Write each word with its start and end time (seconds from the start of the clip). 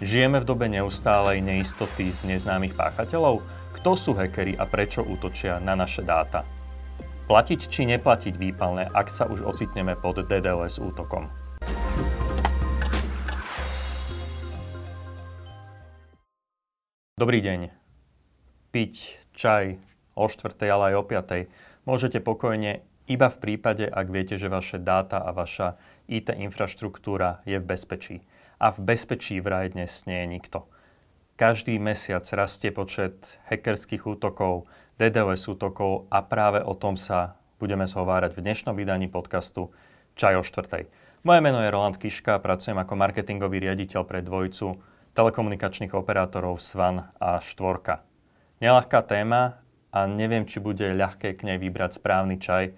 Žijeme 0.00 0.40
v 0.40 0.48
dobe 0.48 0.64
neustálej 0.64 1.44
neistoty 1.44 2.08
z 2.08 2.24
neznámych 2.24 2.72
páchateľov? 2.72 3.44
Kto 3.76 3.92
sú 4.00 4.16
hackeri 4.16 4.56
a 4.56 4.64
prečo 4.64 5.04
útočia 5.04 5.60
na 5.60 5.76
naše 5.76 6.00
dáta? 6.00 6.48
Platiť 7.28 7.68
či 7.68 7.84
neplatiť 7.84 8.32
výpalné, 8.32 8.88
ak 8.88 9.12
sa 9.12 9.28
už 9.28 9.44
ocitneme 9.44 10.00
pod 10.00 10.24
DDoS 10.24 10.80
útokom? 10.80 11.28
Dobrý 17.20 17.44
deň. 17.44 17.68
Piť 18.72 19.20
čaj 19.36 19.76
o 20.16 20.24
4. 20.32 20.48
ale 20.72 20.84
aj 20.90 20.94
o 20.96 21.04
5. 21.04 21.84
môžete 21.84 22.24
pokojne 22.24 22.80
iba 23.04 23.28
v 23.28 23.36
prípade, 23.36 23.84
ak 23.84 24.08
viete, 24.08 24.40
že 24.40 24.48
vaše 24.48 24.80
dáta 24.80 25.20
a 25.20 25.28
vaša 25.36 25.76
IT 26.08 26.32
infraštruktúra 26.32 27.44
je 27.44 27.60
v 27.60 27.68
bezpečí 27.68 28.24
a 28.60 28.76
v 28.76 28.92
bezpečí 28.92 29.40
vraj 29.40 29.72
dnes 29.72 30.04
nie 30.04 30.20
je 30.20 30.28
nikto. 30.28 30.58
Každý 31.40 31.80
mesiac 31.80 32.20
rastie 32.36 32.68
počet 32.68 33.16
hackerských 33.48 34.04
útokov, 34.04 34.68
DDoS 35.00 35.48
útokov 35.48 36.04
a 36.12 36.20
práve 36.20 36.60
o 36.60 36.76
tom 36.76 37.00
sa 37.00 37.40
budeme 37.56 37.88
zhovárať 37.88 38.36
v 38.36 38.44
dnešnom 38.44 38.76
vydaní 38.76 39.08
podcastu 39.08 39.72
Čaj 40.12 40.36
o 40.36 40.44
štvrtej. 40.44 40.92
Moje 41.24 41.40
meno 41.40 41.64
je 41.64 41.72
Roland 41.72 41.96
Kiška, 41.96 42.36
pracujem 42.44 42.76
ako 42.76 43.00
marketingový 43.00 43.64
riaditeľ 43.64 44.04
pre 44.04 44.20
dvojicu 44.20 44.76
telekomunikačných 45.16 45.96
operátorov 45.96 46.60
Svan 46.60 47.08
a 47.16 47.40
Štvorka. 47.40 48.04
Nelahká 48.60 49.00
téma 49.00 49.64
a 49.88 50.04
neviem, 50.04 50.44
či 50.44 50.60
bude 50.60 50.84
ľahké 50.84 51.32
k 51.32 51.48
nej 51.48 51.56
vybrať 51.56 51.96
správny 51.96 52.36
čaj, 52.36 52.76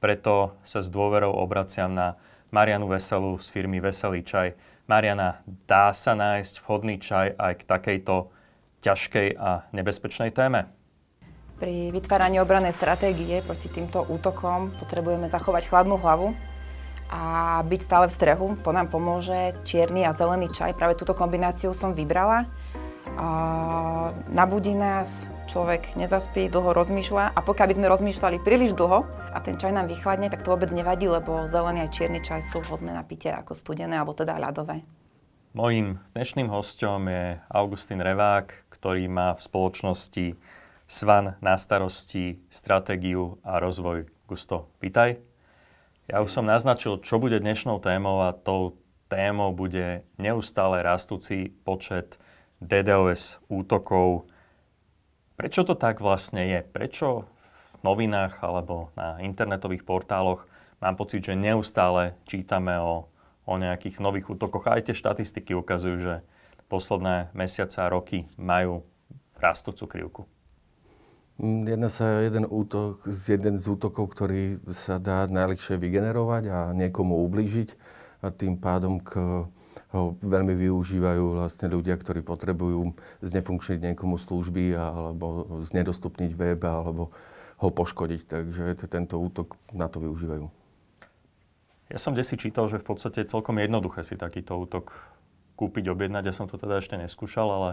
preto 0.00 0.56
sa 0.64 0.80
s 0.80 0.88
dôverou 0.88 1.36
obraciam 1.36 1.92
na 1.92 2.16
Marianu 2.48 2.88
Veselu 2.88 3.36
z 3.36 3.46
firmy 3.52 3.76
Veselý 3.76 4.24
čaj, 4.24 4.56
Mariana, 4.88 5.44
dá 5.68 5.92
sa 5.92 6.16
nájsť 6.16 6.64
vhodný 6.64 6.96
čaj 6.96 7.36
aj 7.36 7.60
k 7.60 7.62
takejto 7.68 8.32
ťažkej 8.80 9.36
a 9.36 9.68
nebezpečnej 9.76 10.32
téme? 10.32 10.64
Pri 11.60 11.92
vytváraní 11.92 12.40
obranej 12.40 12.72
stratégie 12.72 13.44
proti 13.44 13.68
týmto 13.68 14.00
útokom 14.08 14.72
potrebujeme 14.80 15.28
zachovať 15.28 15.68
chladnú 15.68 16.00
hlavu 16.00 16.32
a 17.12 17.60
byť 17.68 17.80
stále 17.84 18.08
v 18.08 18.16
strehu. 18.16 18.46
To 18.64 18.72
nám 18.72 18.88
pomôže 18.88 19.52
čierny 19.68 20.08
a 20.08 20.16
zelený 20.16 20.48
čaj. 20.56 20.72
Práve 20.72 20.96
túto 20.96 21.12
kombináciu 21.12 21.76
som 21.76 21.92
vybrala. 21.92 22.48
A 23.12 23.28
nabudí 24.28 24.76
nás, 24.76 25.26
človek 25.48 25.96
nezaspí, 25.96 26.52
dlho 26.52 26.76
rozmýšľa 26.76 27.32
a 27.34 27.40
pokiaľ 27.40 27.66
by 27.68 27.74
sme 27.80 27.92
rozmýšľali 27.92 28.36
príliš 28.44 28.76
dlho 28.76 29.08
a 29.08 29.38
ten 29.40 29.56
čaj 29.56 29.72
nám 29.72 29.88
vychladne, 29.88 30.28
tak 30.28 30.44
to 30.44 30.52
vôbec 30.52 30.68
nevadí, 30.70 31.08
lebo 31.08 31.48
zelený 31.48 31.88
aj 31.88 31.94
čierny 31.94 32.20
čaj 32.20 32.44
sú 32.44 32.60
vhodné 32.64 32.92
na 32.92 33.04
pitie 33.04 33.32
ako 33.32 33.56
studené 33.56 33.96
alebo 33.96 34.12
teda 34.12 34.36
ľadové. 34.36 34.84
Mojím 35.56 35.98
dnešným 36.12 36.52
hostom 36.52 37.08
je 37.08 37.40
Augustín 37.48 38.04
Revák, 38.04 38.68
ktorý 38.68 39.08
má 39.08 39.32
v 39.32 39.40
spoločnosti 39.40 40.26
Svan 40.84 41.40
na 41.40 41.56
starosti 41.56 42.40
stratégiu 42.52 43.40
a 43.44 43.56
rozvoj. 43.60 44.08
Gusto, 44.28 44.68
vítaj. 44.80 45.20
Ja 46.08 46.24
už 46.24 46.32
som 46.32 46.48
naznačil, 46.48 47.00
čo 47.04 47.20
bude 47.20 47.40
dnešnou 47.40 47.80
témou 47.80 48.24
a 48.24 48.36
tou 48.36 48.80
témou 49.08 49.56
bude 49.56 50.04
neustále 50.20 50.84
rastúci 50.84 51.52
počet 51.64 52.20
DDoS 52.58 53.42
útokov 53.48 54.28
Prečo 55.38 55.62
to 55.62 55.78
tak 55.78 56.02
vlastne 56.02 56.50
je? 56.50 56.66
Prečo 56.66 57.22
v 57.78 57.86
novinách 57.86 58.42
alebo 58.42 58.90
na 58.98 59.22
internetových 59.22 59.86
portáloch 59.86 60.42
mám 60.82 60.98
pocit, 60.98 61.22
že 61.22 61.38
neustále 61.38 62.18
čítame 62.26 62.74
o, 62.82 63.06
o 63.46 63.54
nejakých 63.54 64.02
nových 64.02 64.34
útokoch. 64.34 64.66
Aj 64.66 64.82
tie 64.82 64.98
štatistiky 64.98 65.54
ukazujú, 65.54 65.96
že 66.02 66.14
posledné 66.66 67.30
mesiace 67.38 67.78
a 67.78 67.86
roky 67.86 68.26
majú 68.34 68.82
rastúcu 69.38 69.86
krivku. 69.86 70.22
Mm, 71.38 71.70
jedná 71.70 71.86
sa 71.86 72.18
jeden 72.18 72.42
útok, 72.42 73.06
jeden 73.06 73.62
z 73.62 73.66
útokov, 73.70 74.10
ktorý 74.18 74.58
sa 74.74 74.98
dá 74.98 75.30
najlepšie 75.30 75.78
vygenerovať 75.78 76.44
a 76.50 76.58
niekomu 76.74 77.14
ublížiť 77.30 77.78
a 78.26 78.34
tým 78.34 78.58
pádom 78.58 78.98
k 78.98 79.46
ho 79.88 80.20
veľmi 80.20 80.52
využívajú 80.52 81.40
vlastne 81.40 81.72
ľudia, 81.72 81.96
ktorí 81.96 82.20
potrebujú 82.20 82.92
znefunkčniť 83.24 83.92
niekomu 83.92 84.20
služby 84.20 84.76
alebo 84.76 85.58
znedostupniť 85.64 86.30
web 86.36 86.60
alebo 86.60 87.08
ho 87.58 87.68
poškodiť. 87.72 88.20
Takže 88.28 88.76
tento 88.86 89.16
útok 89.16 89.56
na 89.72 89.88
to 89.88 90.04
využívajú. 90.04 90.46
Ja 91.88 91.96
som 91.96 92.12
desi 92.12 92.36
čítal, 92.36 92.68
že 92.68 92.76
v 92.76 92.92
podstate 92.92 93.24
celkom 93.24 93.56
jednoduché 93.56 94.04
si 94.04 94.20
takýto 94.20 94.60
útok 94.60 94.92
kúpiť, 95.56 95.88
objednať. 95.88 96.24
Ja 96.28 96.34
som 96.36 96.44
to 96.44 96.60
teda 96.60 96.84
ešte 96.84 97.00
neskúšal, 97.00 97.48
ale 97.48 97.70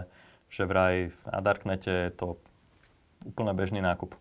že 0.48 0.64
vraj 0.64 1.12
na 1.28 1.44
Darknete 1.44 2.08
je 2.08 2.12
to 2.16 2.40
úplne 3.28 3.52
bežný 3.52 3.84
nákup. 3.84 4.16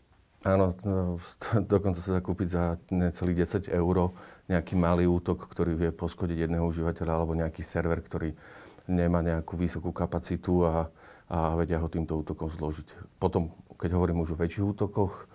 Áno, 0.46 0.78
no, 0.86 1.18
dokonca 1.74 1.98
sa 1.98 2.18
dá 2.18 2.22
kúpiť 2.22 2.48
za 2.54 2.78
necelých 2.94 3.66
10 3.66 3.74
eur 3.74 4.14
nejaký 4.46 4.78
malý 4.78 5.10
útok, 5.10 5.50
ktorý 5.50 5.74
vie 5.74 5.90
poškodiť 5.90 6.46
jedného 6.46 6.70
užívateľa 6.70 7.12
alebo 7.18 7.34
nejaký 7.34 7.66
server, 7.66 7.98
ktorý 7.98 8.30
nemá 8.86 9.26
nejakú 9.26 9.58
vysokú 9.58 9.90
kapacitu 9.90 10.62
a, 10.62 10.94
a 11.34 11.58
vedia 11.58 11.82
ho 11.82 11.90
týmto 11.90 12.14
útokom 12.22 12.54
zložiť. 12.54 13.18
Potom, 13.18 13.50
keď 13.74 13.98
hovorím 13.98 14.22
už 14.22 14.38
o 14.38 14.40
väčších 14.40 14.78
útokoch, 14.78 15.26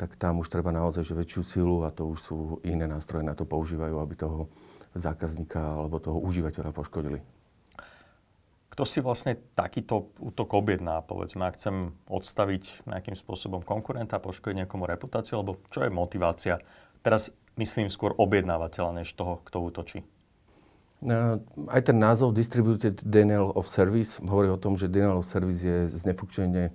tak 0.00 0.16
tam 0.16 0.40
už 0.40 0.48
treba 0.48 0.72
naozaj 0.72 1.04
že 1.04 1.12
väčšiu 1.12 1.42
silu 1.44 1.84
a 1.84 1.92
to 1.92 2.08
už 2.08 2.18
sú 2.24 2.36
iné 2.64 2.88
nástroje 2.88 3.22
na 3.22 3.36
to 3.36 3.44
používajú, 3.44 4.00
aby 4.00 4.16
toho 4.16 4.48
zákazníka 4.96 5.60
alebo 5.60 6.00
toho 6.00 6.24
užívateľa 6.24 6.72
poškodili. 6.72 7.33
Kto 8.74 8.82
si 8.82 8.98
vlastne 8.98 9.38
takýto 9.54 10.10
útok 10.18 10.58
objedná? 10.58 10.98
Povedzme, 11.06 11.46
ak 11.46 11.54
chcem 11.62 11.94
odstaviť 12.10 12.90
nejakým 12.90 13.14
spôsobom 13.14 13.62
konkurenta, 13.62 14.18
poškodiť 14.18 14.66
niekomu 14.66 14.90
reputáciu, 14.90 15.38
alebo 15.38 15.62
čo 15.70 15.86
je 15.86 15.94
motivácia? 15.94 16.58
Teraz 17.06 17.30
myslím 17.54 17.86
skôr 17.86 18.18
objednávateľa, 18.18 18.98
než 18.98 19.14
toho, 19.14 19.38
kto 19.46 19.62
útočí. 19.62 20.02
Aj 21.70 21.82
ten 21.86 22.02
názov 22.02 22.34
Distributed 22.34 22.98
Denial 23.06 23.54
of 23.54 23.70
Service 23.70 24.18
hovorí 24.18 24.50
o 24.50 24.58
tom, 24.58 24.74
že 24.74 24.90
Denial 24.90 25.22
of 25.22 25.30
Service 25.30 25.62
je 25.62 25.86
znefunkčenie 25.94 26.74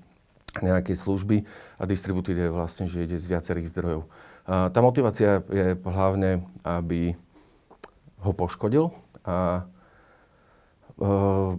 nejakej 0.63 0.95
služby 0.95 1.43
a 1.77 1.83
distributed 1.83 2.39
je 2.39 2.47
vlastne, 2.47 2.87
že 2.87 3.03
ide 3.03 3.19
z 3.19 3.27
viacerých 3.27 3.75
zdrojov. 3.75 4.07
Tá 4.47 4.79
motivácia 4.79 5.43
je 5.51 5.75
hlavne, 5.75 6.47
aby 6.63 7.19
ho 8.23 8.31
poškodil 8.31 8.95
a 9.27 9.67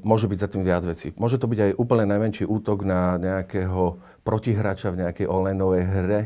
môže 0.04 0.28
byť 0.28 0.38
za 0.38 0.48
tým 0.52 0.62
viac 0.62 0.84
vecí. 0.84 1.16
Môže 1.16 1.40
to 1.40 1.48
byť 1.48 1.58
aj 1.60 1.72
úplne 1.80 2.04
najmenší 2.04 2.44
útok 2.44 2.84
na 2.84 3.16
nejakého 3.16 3.96
protihráča 4.20 4.92
v 4.92 5.00
nejakej 5.06 5.26
online 5.26 5.80
hre, 5.80 6.20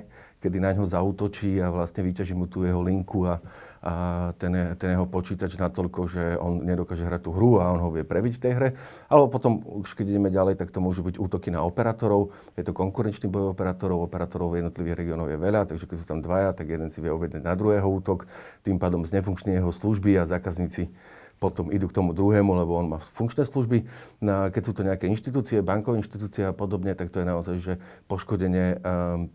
kedy 0.44 0.60
na 0.60 0.76
ňo 0.76 0.84
zautočí 0.84 1.56
a 1.56 1.72
vlastne 1.72 2.04
vyťaží 2.04 2.36
mu 2.36 2.44
tú 2.44 2.68
jeho 2.68 2.84
linku 2.84 3.24
a, 3.24 3.40
a 3.80 3.92
ten, 4.36 4.52
ten 4.76 4.92
jeho 4.92 5.08
počítač 5.08 5.56
natoľko, 5.56 6.00
že 6.04 6.36
on 6.36 6.60
nedokáže 6.60 7.00
hrať 7.00 7.24
tú 7.24 7.32
hru 7.32 7.64
a 7.64 7.72
on 7.72 7.80
ho 7.80 7.88
vie 7.88 8.04
prebiť 8.04 8.36
v 8.36 8.42
tej 8.44 8.52
hre. 8.52 8.68
Alebo 9.08 9.32
potom, 9.32 9.64
už 9.64 9.96
keď 9.96 10.12
ideme 10.12 10.28
ďalej, 10.28 10.60
tak 10.60 10.68
to 10.68 10.84
môžu 10.84 11.00
byť 11.00 11.16
útoky 11.16 11.48
na 11.48 11.64
operátorov. 11.64 12.28
Je 12.60 12.66
to 12.66 12.76
konkurenčný 12.76 13.32
boj 13.32 13.56
operátorov. 13.56 14.04
Operátorov 14.04 14.52
v 14.52 14.60
jednotlivých 14.60 15.00
regiónov 15.00 15.32
je 15.32 15.40
veľa, 15.40 15.64
takže 15.64 15.88
keď 15.88 15.96
sú 15.96 16.06
tam 16.12 16.20
dvaja, 16.20 16.52
tak 16.52 16.68
jeden 16.68 16.92
si 16.92 17.00
vie 17.00 17.08
objednať 17.08 17.40
na 17.40 17.56
druhého 17.56 17.88
útok. 17.88 18.28
Tým 18.60 18.76
pádom 18.76 19.00
znefunkčne 19.00 19.56
jeho 19.56 19.72
služby 19.72 20.20
a 20.20 20.28
zákazníci 20.28 20.92
potom 21.38 21.68
idú 21.70 21.90
k 21.90 21.96
tomu 22.00 22.16
druhému, 22.16 22.56
lebo 22.56 22.78
on 22.78 22.88
má 22.88 22.98
funkčné 23.02 23.44
služby. 23.44 23.84
No, 24.24 24.48
keď 24.48 24.62
sú 24.64 24.72
to 24.72 24.86
nejaké 24.86 25.06
inštitúcie, 25.10 25.60
bankové 25.60 26.00
inštitúcie 26.00 26.48
a 26.48 26.56
podobne, 26.56 26.96
tak 26.96 27.12
to 27.12 27.20
je 27.20 27.26
naozaj 27.26 27.56
že 27.60 27.72
poškodenie 28.08 28.80
um, 28.80 29.28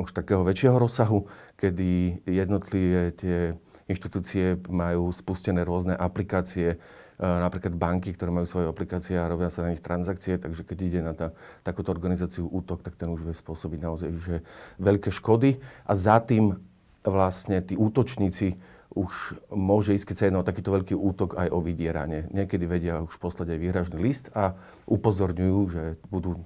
už 0.00 0.10
takého 0.10 0.42
väčšieho 0.42 0.74
rozsahu, 0.80 1.30
kedy 1.54 2.22
jednotlivé 2.26 3.14
tie 3.14 3.54
inštitúcie 3.86 4.58
majú 4.66 5.12
spustené 5.12 5.62
rôzne 5.62 5.92
aplikácie, 5.94 6.80
napríklad 7.20 7.78
banky, 7.78 8.10
ktoré 8.10 8.34
majú 8.34 8.46
svoje 8.48 8.66
aplikácie 8.66 9.14
a 9.14 9.30
robia 9.30 9.52
sa 9.52 9.62
na 9.62 9.70
nich 9.70 9.84
transakcie, 9.84 10.34
takže 10.34 10.66
keď 10.66 10.78
ide 10.82 11.00
na 11.04 11.14
tá, 11.14 11.30
takúto 11.62 11.94
organizáciu 11.94 12.50
útok, 12.50 12.82
tak 12.82 12.98
ten 12.98 13.06
už 13.06 13.22
vie 13.22 13.36
spôsobiť 13.36 13.80
naozaj 13.86 14.10
že 14.18 14.36
veľké 14.82 15.14
škody 15.14 15.62
a 15.86 15.92
za 15.94 16.18
tým 16.18 16.58
vlastne 17.06 17.60
tí 17.62 17.78
útočníci 17.78 18.58
už 18.94 19.38
môže 19.50 19.94
ísť, 19.94 20.06
keď 20.10 20.16
sa 20.16 20.26
jedná 20.26 20.40
o 20.40 20.48
takýto 20.48 20.70
veľký 20.70 20.94
útok, 20.94 21.34
aj 21.34 21.50
o 21.50 21.58
vydieranie. 21.58 22.30
Niekedy 22.30 22.64
vedia 22.64 23.02
už 23.02 23.18
poslať 23.18 23.54
aj 23.54 23.58
výhražný 23.58 23.98
list 23.98 24.30
a 24.32 24.54
upozorňujú, 24.86 25.58
že 25.70 25.82
budú 26.08 26.38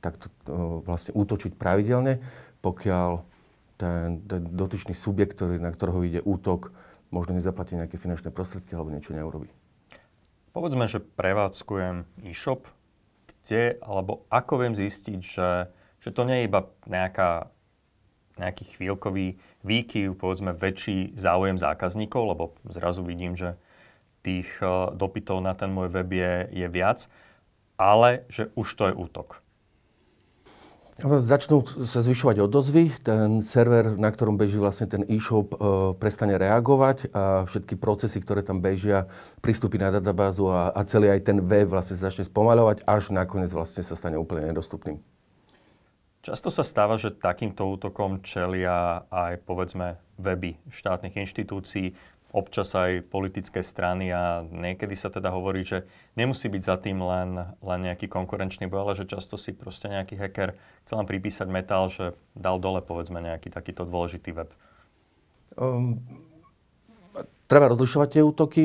takto 0.00 0.32
vlastne 0.82 1.12
útočiť 1.12 1.54
pravidelne, 1.60 2.24
pokiaľ 2.64 3.22
ten, 3.78 4.24
ten 4.26 4.42
dotyčný 4.48 4.96
subjekt, 4.96 5.38
ktorý, 5.38 5.60
na 5.62 5.70
ktorého 5.70 6.02
ide 6.02 6.20
útok, 6.24 6.74
možno 7.14 7.36
nezaplatí 7.36 7.78
nejaké 7.78 7.96
finančné 8.00 8.34
prostriedky 8.34 8.74
alebo 8.74 8.92
niečo 8.92 9.14
neurobí. 9.14 9.48
Povedzme, 10.52 10.90
že 10.90 10.98
prevádzkujem 10.98 12.26
e-shop, 12.26 12.66
kde 13.44 13.78
alebo 13.80 14.26
ako 14.32 14.66
viem 14.66 14.74
zistiť, 14.74 15.20
že, 15.22 15.70
že 16.00 16.10
to 16.10 16.26
nie 16.26 16.42
je 16.42 16.48
iba 16.50 16.60
nejaká 16.88 17.52
nejaký 18.40 18.64
chvíľkový 18.78 19.36
výkyv, 19.62 20.14
povedzme 20.18 20.54
väčší 20.54 21.14
záujem 21.18 21.58
zákazníkov, 21.58 22.22
lebo 22.24 22.44
zrazu 22.66 23.02
vidím, 23.02 23.34
že 23.34 23.58
tých 24.22 24.48
uh, 24.60 24.90
dopytov 24.94 25.42
na 25.42 25.54
ten 25.54 25.70
môj 25.70 25.90
web 25.94 26.10
je, 26.10 26.32
je 26.64 26.66
viac, 26.66 27.06
ale 27.78 28.26
že 28.26 28.50
už 28.58 28.68
to 28.74 28.90
je 28.90 28.94
útok. 28.94 29.42
Začnú 30.98 31.62
sa 31.86 32.02
zvyšovať 32.02 32.42
odozvy, 32.42 32.90
ten 33.06 33.46
server, 33.46 33.94
na 33.94 34.10
ktorom 34.10 34.34
beží 34.34 34.58
vlastne 34.58 34.90
ten 34.90 35.06
e-shop, 35.06 35.54
e, 35.54 35.56
prestane 35.94 36.34
reagovať 36.34 37.14
a 37.14 37.46
všetky 37.46 37.78
procesy, 37.78 38.18
ktoré 38.18 38.42
tam 38.42 38.58
bežia, 38.58 39.06
pristúpi 39.38 39.78
na 39.78 39.94
databázu 39.94 40.50
a, 40.50 40.74
a 40.74 40.82
celý 40.82 41.14
aj 41.14 41.22
ten 41.22 41.38
web 41.38 41.70
vlastne 41.70 41.94
začne 41.94 42.26
spomaľovať, 42.26 42.82
až 42.82 43.14
nakoniec 43.14 43.54
vlastne 43.54 43.86
sa 43.86 43.94
stane 43.94 44.18
úplne 44.18 44.50
nedostupným. 44.50 44.98
Často 46.28 46.52
sa 46.52 46.60
stáva, 46.60 47.00
že 47.00 47.08
takýmto 47.08 47.64
útokom 47.64 48.20
čelia 48.20 49.00
aj 49.08 49.40
povedzme 49.48 49.96
weby 50.20 50.60
štátnych 50.68 51.16
inštitúcií, 51.24 51.96
občas 52.36 52.76
aj 52.76 53.08
politické 53.08 53.64
strany 53.64 54.12
a 54.12 54.44
niekedy 54.44 54.92
sa 54.92 55.08
teda 55.08 55.32
hovorí, 55.32 55.64
že 55.64 55.88
nemusí 56.20 56.52
byť 56.52 56.62
za 56.68 56.76
tým 56.76 57.00
len, 57.00 57.48
len 57.64 57.80
nejaký 57.80 58.12
konkurenčný 58.12 58.68
boj, 58.68 58.80
ale 58.84 59.00
že 59.00 59.08
často 59.08 59.40
si 59.40 59.56
proste 59.56 59.88
nejaký 59.88 60.20
hacker 60.20 60.52
chcel 60.84 61.00
len 61.00 61.08
pripísať 61.08 61.48
metal, 61.48 61.88
že 61.88 62.12
dal 62.36 62.60
dole 62.60 62.84
povedzme 62.84 63.24
nejaký 63.24 63.48
takýto 63.48 63.88
dôležitý 63.88 64.36
web. 64.36 64.52
Um, 65.56 65.96
treba 67.48 67.72
rozlišovať 67.72 68.08
tie 68.12 68.20
útoky. 68.20 68.62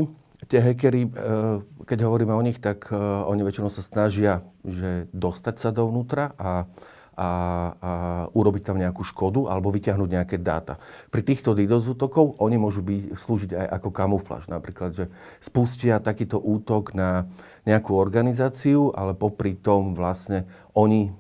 Tie 0.52 0.60
hackery, 0.60 1.08
uh, 1.08 1.64
keď 1.88 2.12
hovoríme 2.12 2.36
o 2.36 2.44
nich, 2.44 2.60
tak 2.60 2.92
uh, 2.92 3.24
oni 3.32 3.48
väčšinou 3.48 3.72
sa 3.72 3.80
snažia 3.80 4.44
že 4.68 5.08
dostať 5.16 5.56
sa 5.56 5.70
dovnútra 5.72 6.36
a 6.36 6.68
a, 7.14 7.30
a 7.78 7.92
urobiť 8.34 8.64
tam 8.66 8.78
nejakú 8.82 9.06
škodu 9.06 9.50
alebo 9.50 9.70
vyťahnuť 9.70 10.10
nejaké 10.10 10.38
dáta. 10.42 10.82
Pri 11.14 11.22
týchto 11.22 11.54
DDoS 11.54 11.94
útokov 11.94 12.38
oni 12.42 12.58
môžu 12.58 12.82
byť, 12.82 13.16
slúžiť 13.16 13.52
aj 13.54 13.68
ako 13.82 13.90
kamufláž. 13.94 14.50
Napríklad, 14.50 14.92
že 14.94 15.06
spustia 15.40 16.02
takýto 16.02 16.42
útok 16.42 16.98
na 16.98 17.30
nejakú 17.64 17.96
organizáciu, 17.96 18.92
ale 18.92 19.16
popri 19.16 19.56
tom 19.56 19.96
vlastne 19.96 20.44
oni 20.76 21.14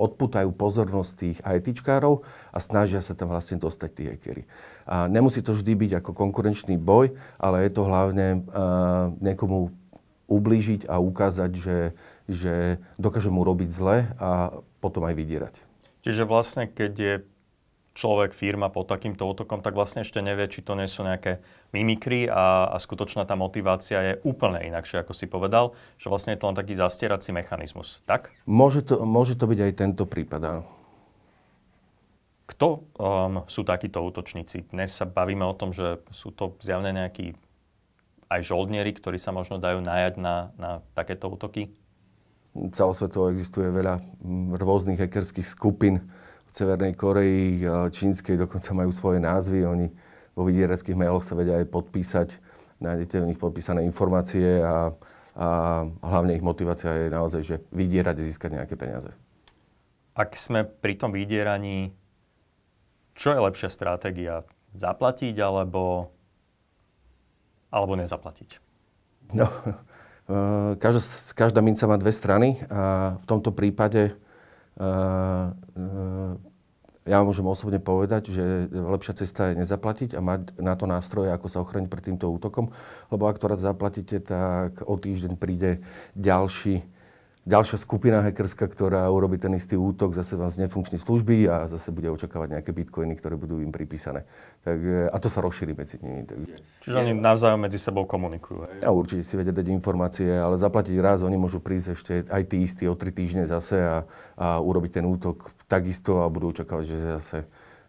odputajú 0.00 0.50
pozornosť 0.54 1.10
tých 1.14 1.38
ITčkárov 1.42 2.26
a 2.50 2.58
snažia 2.58 2.98
sa 2.98 3.14
tam 3.14 3.30
vlastne 3.30 3.60
dostať 3.62 3.90
tí 3.94 4.02
hackery. 4.10 4.42
A 4.88 5.06
nemusí 5.06 5.38
to 5.44 5.54
vždy 5.54 5.74
byť 5.74 5.90
ako 6.02 6.10
konkurenčný 6.16 6.74
boj, 6.80 7.14
ale 7.38 7.66
je 7.66 7.70
to 7.70 7.82
hlavne 7.86 8.42
uh, 8.50 9.14
niekomu 9.22 9.70
ublížiť 10.24 10.88
a 10.88 10.98
ukázať, 10.98 11.50
že, 11.52 11.78
že 12.26 12.80
dokáže 12.96 13.28
mu 13.28 13.44
robiť 13.44 13.68
zle 13.70 14.08
a 14.16 14.56
potom 14.84 15.08
aj 15.08 15.16
vydierať. 15.16 15.54
Čiže 16.04 16.28
vlastne, 16.28 16.68
keď 16.68 16.92
je 16.92 17.14
človek, 17.94 18.34
firma 18.34 18.68
pod 18.68 18.90
takýmto 18.90 19.22
útokom, 19.24 19.62
tak 19.62 19.72
vlastne 19.78 20.02
ešte 20.02 20.18
nevie, 20.18 20.50
či 20.50 20.60
to 20.60 20.74
nie 20.74 20.90
sú 20.90 21.06
nejaké 21.06 21.40
mimikry 21.70 22.26
a, 22.26 22.68
a 22.68 22.76
skutočná 22.76 23.22
tá 23.24 23.38
motivácia 23.38 24.02
je 24.02 24.14
úplne 24.26 24.60
inakšia, 24.66 25.06
ako 25.06 25.14
si 25.14 25.30
povedal, 25.30 25.72
že 25.96 26.10
vlastne 26.10 26.34
je 26.34 26.42
to 26.42 26.50
len 26.50 26.58
taký 26.58 26.74
zastierací 26.74 27.30
mechanizmus, 27.30 28.02
tak? 28.04 28.34
Môže 28.44 28.82
to, 28.82 29.00
môže 29.06 29.38
to 29.38 29.46
byť 29.46 29.58
aj 29.62 29.72
tento 29.78 30.04
prípad, 30.04 30.42
áno. 30.42 30.62
Kto 32.44 32.68
um, 33.00 33.48
sú 33.48 33.64
takíto 33.64 34.04
útočníci? 34.04 34.68
Dnes 34.68 34.92
sa 34.92 35.08
bavíme 35.08 35.48
o 35.48 35.56
tom, 35.56 35.72
že 35.72 36.04
sú 36.12 36.28
to 36.28 36.60
zjavne 36.60 36.92
nejakí 36.92 37.32
aj 38.28 38.40
žoldnieri, 38.44 38.92
ktorí 38.92 39.16
sa 39.16 39.32
možno 39.32 39.56
dajú 39.56 39.80
najať 39.80 40.20
na, 40.20 40.52
na 40.60 40.70
takéto 40.92 41.32
útoky? 41.32 41.72
Celosvetovo 42.54 43.34
existuje 43.34 43.66
veľa 43.66 43.98
mm, 43.98 44.54
rôznych 44.58 44.98
hackerských 44.98 45.46
skupín 45.46 46.06
v 46.46 46.50
Severnej 46.54 46.94
Koreji, 46.94 47.66
Čínskej, 47.66 48.38
dokonca 48.38 48.70
majú 48.70 48.94
svoje 48.94 49.18
názvy. 49.18 49.66
Oni 49.66 49.90
vo 50.38 50.46
vydiereckých 50.46 50.94
mailoch 50.94 51.26
sa 51.26 51.34
vedia 51.34 51.58
aj 51.58 51.66
podpísať. 51.66 52.28
Nájdete 52.78 53.22
u 53.22 53.26
nich 53.26 53.42
podpísané 53.42 53.82
informácie 53.82 54.62
a, 54.62 54.94
a 55.34 55.48
hlavne 55.98 56.38
ich 56.38 56.44
motivácia 56.46 57.06
je 57.06 57.08
naozaj, 57.10 57.42
že 57.42 57.56
vydierať 57.74 58.16
a 58.18 58.26
získať 58.26 58.50
nejaké 58.54 58.74
peniaze. 58.78 59.10
Ak 60.14 60.38
sme 60.38 60.62
pri 60.62 60.94
tom 60.94 61.10
vydieraní, 61.10 61.90
čo 63.18 63.34
je 63.34 63.38
lepšia 63.42 63.70
stratégia? 63.70 64.46
Zaplatiť 64.74 65.34
alebo, 65.42 66.10
alebo 67.70 67.94
nezaplatiť? 67.98 68.58
No, 69.34 69.46
každá, 70.80 71.00
každá 71.36 71.60
minca 71.60 71.84
má 71.84 71.96
dve 72.00 72.12
strany 72.12 72.64
a 72.72 73.16
v 73.20 73.26
tomto 73.28 73.52
prípade 73.52 74.12
eh, 74.12 74.80
eh, 74.80 76.32
ja 77.04 77.20
môžem 77.20 77.44
osobne 77.44 77.76
povedať, 77.76 78.32
že 78.32 78.44
lepšia 78.72 79.20
cesta 79.20 79.52
je 79.52 79.60
nezaplatiť 79.60 80.16
a 80.16 80.24
mať 80.24 80.56
na 80.56 80.72
to 80.72 80.88
nástroje, 80.88 81.28
ako 81.28 81.52
sa 81.52 81.60
ochrániť 81.60 81.92
pred 81.92 82.04
týmto 82.08 82.32
útokom, 82.32 82.72
lebo 83.12 83.28
ak 83.28 83.36
to 83.36 83.52
raz 83.52 83.60
zaplatíte, 83.60 84.24
tak 84.24 84.80
o 84.88 84.96
týždeň 84.96 85.36
príde 85.36 85.84
ďalší 86.16 86.93
ďalšia 87.44 87.76
skupina 87.76 88.24
hackerská, 88.24 88.64
ktorá 88.68 89.04
urobí 89.12 89.36
ten 89.36 89.52
istý 89.52 89.76
útok, 89.76 90.16
zase 90.16 90.36
vám 90.36 90.48
z 90.48 90.64
nefunkčnej 90.64 90.96
služby 90.96 91.44
a 91.48 91.68
zase 91.68 91.92
bude 91.92 92.08
očakávať 92.08 92.56
nejaké 92.56 92.72
bitcoiny, 92.72 93.14
ktoré 93.20 93.36
budú 93.36 93.60
im 93.60 93.68
pripísané. 93.68 94.24
Tak, 94.64 94.80
a 95.12 95.16
to 95.20 95.28
sa 95.28 95.44
rozšíri 95.44 95.76
medzi 95.76 96.00
nimi. 96.00 96.24
Takže... 96.24 96.56
Čiže 96.88 96.96
oni 96.96 97.12
navzájom 97.20 97.60
medzi 97.60 97.76
sebou 97.76 98.08
komunikujú. 98.08 98.80
A 98.80 98.90
určite 98.90 99.28
si 99.28 99.36
vedia 99.36 99.52
dať 99.52 99.68
informácie, 99.70 100.28
ale 100.28 100.56
zaplatiť 100.56 100.96
raz, 101.04 101.20
oni 101.20 101.36
môžu 101.36 101.60
prísť 101.60 101.88
ešte 101.92 102.12
aj 102.32 102.42
tí 102.48 102.64
istí 102.64 102.88
o 102.88 102.96
tri 102.96 103.12
týždne 103.12 103.44
zase 103.44 103.76
a, 103.76 103.96
a 104.40 104.58
urobiť 104.64 105.00
ten 105.00 105.04
útok 105.04 105.52
takisto 105.68 106.24
a 106.24 106.32
budú 106.32 106.56
očakávať, 106.56 106.84
že 106.88 106.98
zase 107.20 107.38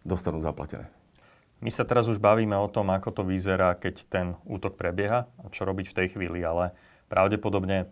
dostanú 0.04 0.44
zaplatené. 0.44 0.92
My 1.64 1.72
sa 1.72 1.88
teraz 1.88 2.04
už 2.04 2.20
bavíme 2.20 2.52
o 2.60 2.68
tom, 2.68 2.92
ako 2.92 3.08
to 3.16 3.22
vyzerá, 3.24 3.72
keď 3.80 3.94
ten 4.12 4.26
útok 4.44 4.76
prebieha 4.76 5.24
a 5.40 5.44
čo 5.48 5.64
robiť 5.64 5.88
v 5.88 5.96
tej 5.96 6.06
chvíli, 6.12 6.44
ale 6.44 6.76
pravdepodobne 7.08 7.88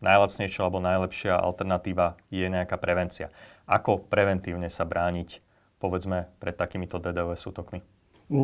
najlacnejšia 0.00 0.60
alebo 0.64 0.82
najlepšia 0.82 1.34
alternatíva 1.36 2.18
je 2.32 2.46
nejaká 2.46 2.80
prevencia. 2.80 3.30
Ako 3.68 4.06
preventívne 4.08 4.66
sa 4.72 4.88
brániť, 4.88 5.40
povedzme, 5.78 6.30
pred 6.40 6.56
takýmito 6.56 6.98
DDoS 6.98 7.44
útokmi? 7.46 7.84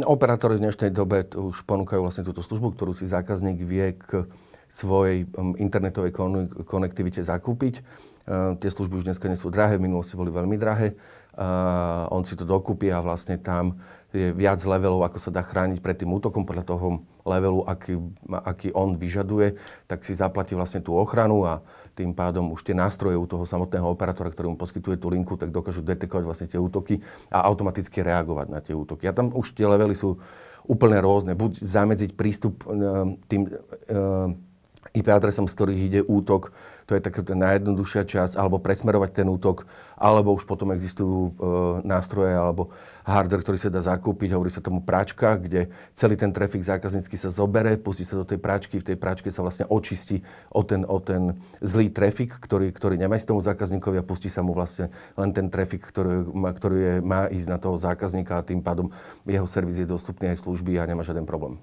Operátori 0.05 0.61
v 0.61 0.69
dnešnej 0.69 0.93
dobe 0.93 1.25
už 1.32 1.64
ponúkajú 1.64 2.05
vlastne 2.05 2.26
túto 2.29 2.44
službu, 2.44 2.76
ktorú 2.76 2.93
si 2.93 3.08
zákazník 3.08 3.64
vie 3.64 3.97
k 3.97 4.29
svojej 4.69 5.26
um, 5.35 5.56
internetovej 5.56 6.12
konektivite 6.69 7.25
zakúpiť. 7.25 7.81
Uh, 8.29 8.55
tie 8.61 8.70
služby 8.70 9.00
už 9.00 9.08
dneska 9.08 9.26
nie 9.26 9.41
sú 9.41 9.49
drahé, 9.49 9.81
v 9.81 9.88
minulosti 9.88 10.14
boli 10.20 10.29
veľmi 10.31 10.55
drahé. 10.61 10.94
Uh, 11.40 12.04
on 12.12 12.20
si 12.28 12.37
to 12.37 12.44
dokúpi 12.44 12.92
a 12.92 13.00
vlastne 13.00 13.40
tam 13.40 13.81
je 14.12 14.28
viac 14.37 14.60
levelov, 14.60 15.00
ako 15.08 15.16
sa 15.16 15.32
dá 15.32 15.40
chrániť 15.40 15.81
pred 15.81 15.96
tým 15.96 16.12
útokom 16.12 16.44
podľa 16.44 16.69
toho 16.69 17.00
levelu, 17.25 17.64
aký, 17.64 17.96
aký 18.28 18.69
on 18.76 19.00
vyžaduje, 19.00 19.56
tak 19.88 20.04
si 20.04 20.12
zaplatí 20.12 20.52
vlastne 20.52 20.84
tú 20.84 20.92
ochranu 20.92 21.48
a 21.48 21.64
tým 21.96 22.12
pádom 22.12 22.52
už 22.52 22.66
tie 22.66 22.76
nástroje 22.76 23.16
u 23.16 23.25
toho 23.25 23.49
samotného 23.49 23.88
operátora, 23.88 24.28
ktorý 24.28 24.52
mu 24.52 24.61
poskytuje 24.61 25.00
tú 25.00 25.09
linku, 25.09 25.40
tak 25.40 25.49
dokážu 25.49 25.80
detekovať 25.80 26.25
vlastne 26.28 26.49
tie 26.50 26.61
útoky 26.61 27.00
a 27.32 27.47
automaticky 27.47 28.04
reagovať 28.04 28.47
na 28.52 28.61
tie 28.61 28.76
útoky. 28.76 29.09
A 29.09 29.16
tam 29.16 29.32
už 29.32 29.56
tie 29.56 29.64
levely 29.64 29.97
sú 29.97 30.20
úplne 30.66 31.00
rôzne. 31.00 31.32
Buď 31.38 31.62
zamedziť 31.64 32.20
prístup 32.20 32.66
e, 32.68 32.76
tým 33.32 33.49
e, 33.49 33.50
IP 34.90 35.06
adresom, 35.12 35.46
z 35.46 35.54
ktorých 35.54 35.80
ide 35.87 36.00
útok, 36.02 36.56
to 36.90 36.99
je 36.99 37.04
taká 37.04 37.22
najjednoduchšia 37.22 38.02
časť, 38.02 38.34
alebo 38.34 38.58
presmerovať 38.58 39.22
ten 39.22 39.28
útok, 39.30 39.68
alebo 39.94 40.34
už 40.34 40.42
potom 40.42 40.75
existujú 40.75 41.30
e, 41.30 41.32
nástroje 41.87 42.34
alebo 42.34 42.75
hardware, 43.06 43.46
ktorý 43.46 43.58
sa 43.60 43.70
dá 43.70 43.78
zakúpiť, 43.78 44.34
hovorí 44.34 44.50
sa 44.50 44.58
tomu 44.58 44.82
práčka, 44.82 45.38
kde 45.38 45.70
celý 45.94 46.18
ten 46.18 46.34
trafik 46.34 46.66
zákaznícky 46.66 47.14
sa 47.14 47.30
zobere, 47.30 47.78
pustí 47.78 48.02
sa 48.02 48.18
do 48.18 48.26
tej 48.26 48.42
práčky, 48.42 48.82
v 48.82 48.88
tej 48.90 48.96
práčke 48.99 49.30
sa 49.30 49.46
vlastne 49.46 49.70
očistí 49.70 50.26
o 50.50 50.66
ten, 50.66 50.82
o 50.82 50.99
ten 50.99 51.38
zlý 51.62 51.94
trafik, 51.94 52.34
ktorý, 52.42 52.75
ktorý 52.75 52.99
nemá 52.99 53.14
ísť 53.14 53.30
tomu 53.30 53.44
zákazníkovi 53.44 54.02
a 54.02 54.06
pustí 54.06 54.26
sa 54.26 54.42
mu 54.42 54.50
vlastne 54.56 54.90
len 55.14 55.30
ten 55.30 55.46
trafik, 55.46 55.87
ktorý, 55.87 56.26
má, 56.34 56.50
ktorý 56.50 56.76
je, 56.82 56.94
má 57.06 57.30
ísť 57.30 57.49
na 57.52 57.58
toho 57.62 57.78
zákazníka 57.78 58.34
a 58.34 58.42
tým 58.42 58.64
pádom 58.64 58.90
jeho 59.22 59.46
servis 59.46 59.78
je 59.78 59.87
dostupný 59.87 60.34
aj 60.34 60.42
služby 60.42 60.80
a 60.82 60.88
nemá 60.90 61.06
žiaden 61.06 61.28
problém. 61.28 61.62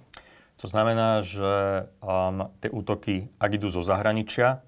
To 0.58 0.66
znamená, 0.66 1.22
že 1.22 1.86
um, 2.02 2.50
tie 2.58 2.74
útoky, 2.74 3.30
ak 3.38 3.62
idú 3.62 3.70
zo 3.70 3.86
zahraničia, 3.86 4.66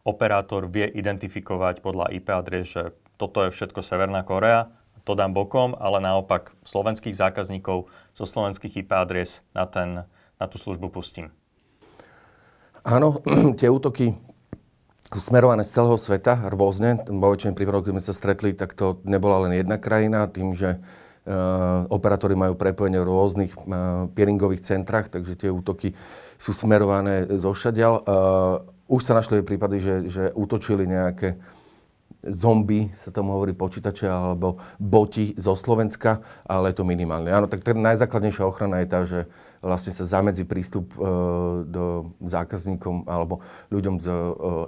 operátor 0.00 0.64
vie 0.64 0.88
identifikovať 0.88 1.84
podľa 1.84 2.08
IP 2.16 2.32
adres, 2.32 2.72
že 2.72 2.96
toto 3.20 3.44
je 3.44 3.52
všetko 3.52 3.84
Severná 3.84 4.24
Korea, 4.24 4.72
to 5.04 5.12
dám 5.16 5.32
bokom, 5.32 5.76
ale 5.76 6.00
naopak 6.00 6.52
slovenských 6.64 7.16
zákazníkov 7.16 7.88
zo 8.16 8.24
slovenských 8.24 8.84
IP 8.84 8.90
adres 8.96 9.44
na, 9.56 9.64
ten, 9.68 10.04
na 10.36 10.46
tú 10.48 10.56
službu 10.60 10.92
pustím. 10.92 11.32
Áno, 12.84 13.20
tie 13.60 13.68
útoky 13.68 14.16
smerované 15.10 15.66
z 15.66 15.74
celého 15.74 15.98
sveta 15.98 16.48
rôzne. 16.48 17.02
Vo 17.10 17.34
väčšine 17.34 17.58
prípadoch, 17.58 17.90
keď 17.90 17.92
sme 17.98 18.04
sa 18.06 18.14
stretli, 18.14 18.50
tak 18.54 18.78
to 18.78 19.02
nebola 19.02 19.48
len 19.48 19.58
jedna 19.58 19.76
krajina, 19.76 20.30
tým, 20.30 20.54
že 20.54 20.78
operátori 21.92 22.32
majú 22.32 22.56
prepojenie 22.56 23.00
v 23.00 23.08
rôznych 23.08 23.52
eh, 23.52 23.62
peeringových 24.16 24.64
centrách, 24.64 25.12
takže 25.12 25.36
tie 25.36 25.50
útoky 25.52 25.92
sú 26.40 26.56
smerované 26.56 27.28
zo 27.36 27.52
šadiaľ. 27.52 27.94
Eh, 28.00 28.04
už 28.90 29.00
sa 29.04 29.14
našli 29.14 29.44
prípady, 29.44 29.76
že, 29.78 29.94
že 30.10 30.22
útočili 30.34 30.88
nejaké 30.88 31.38
zombie, 32.26 32.92
sa 33.00 33.08
tomu 33.08 33.32
hovorí 33.32 33.56
počítače, 33.56 34.04
alebo 34.04 34.60
boti 34.76 35.32
zo 35.40 35.56
Slovenska, 35.56 36.20
ale 36.44 36.72
je 36.72 36.82
to 36.82 36.84
minimálne. 36.84 37.32
Áno, 37.32 37.48
tak 37.48 37.64
tá 37.64 37.72
najzákladnejšia 37.72 38.44
ochrana 38.44 38.84
je 38.84 38.88
tá, 38.88 39.00
že 39.08 39.20
vlastne 39.60 39.92
sa 39.92 40.08
zamedzi 40.08 40.48
prístup 40.48 40.96
e, 40.96 40.98
do 41.68 42.16
zákazníkom 42.24 43.04
alebo 43.04 43.44
ľuďom 43.68 44.00
z 44.00 44.08
e, 44.08 44.16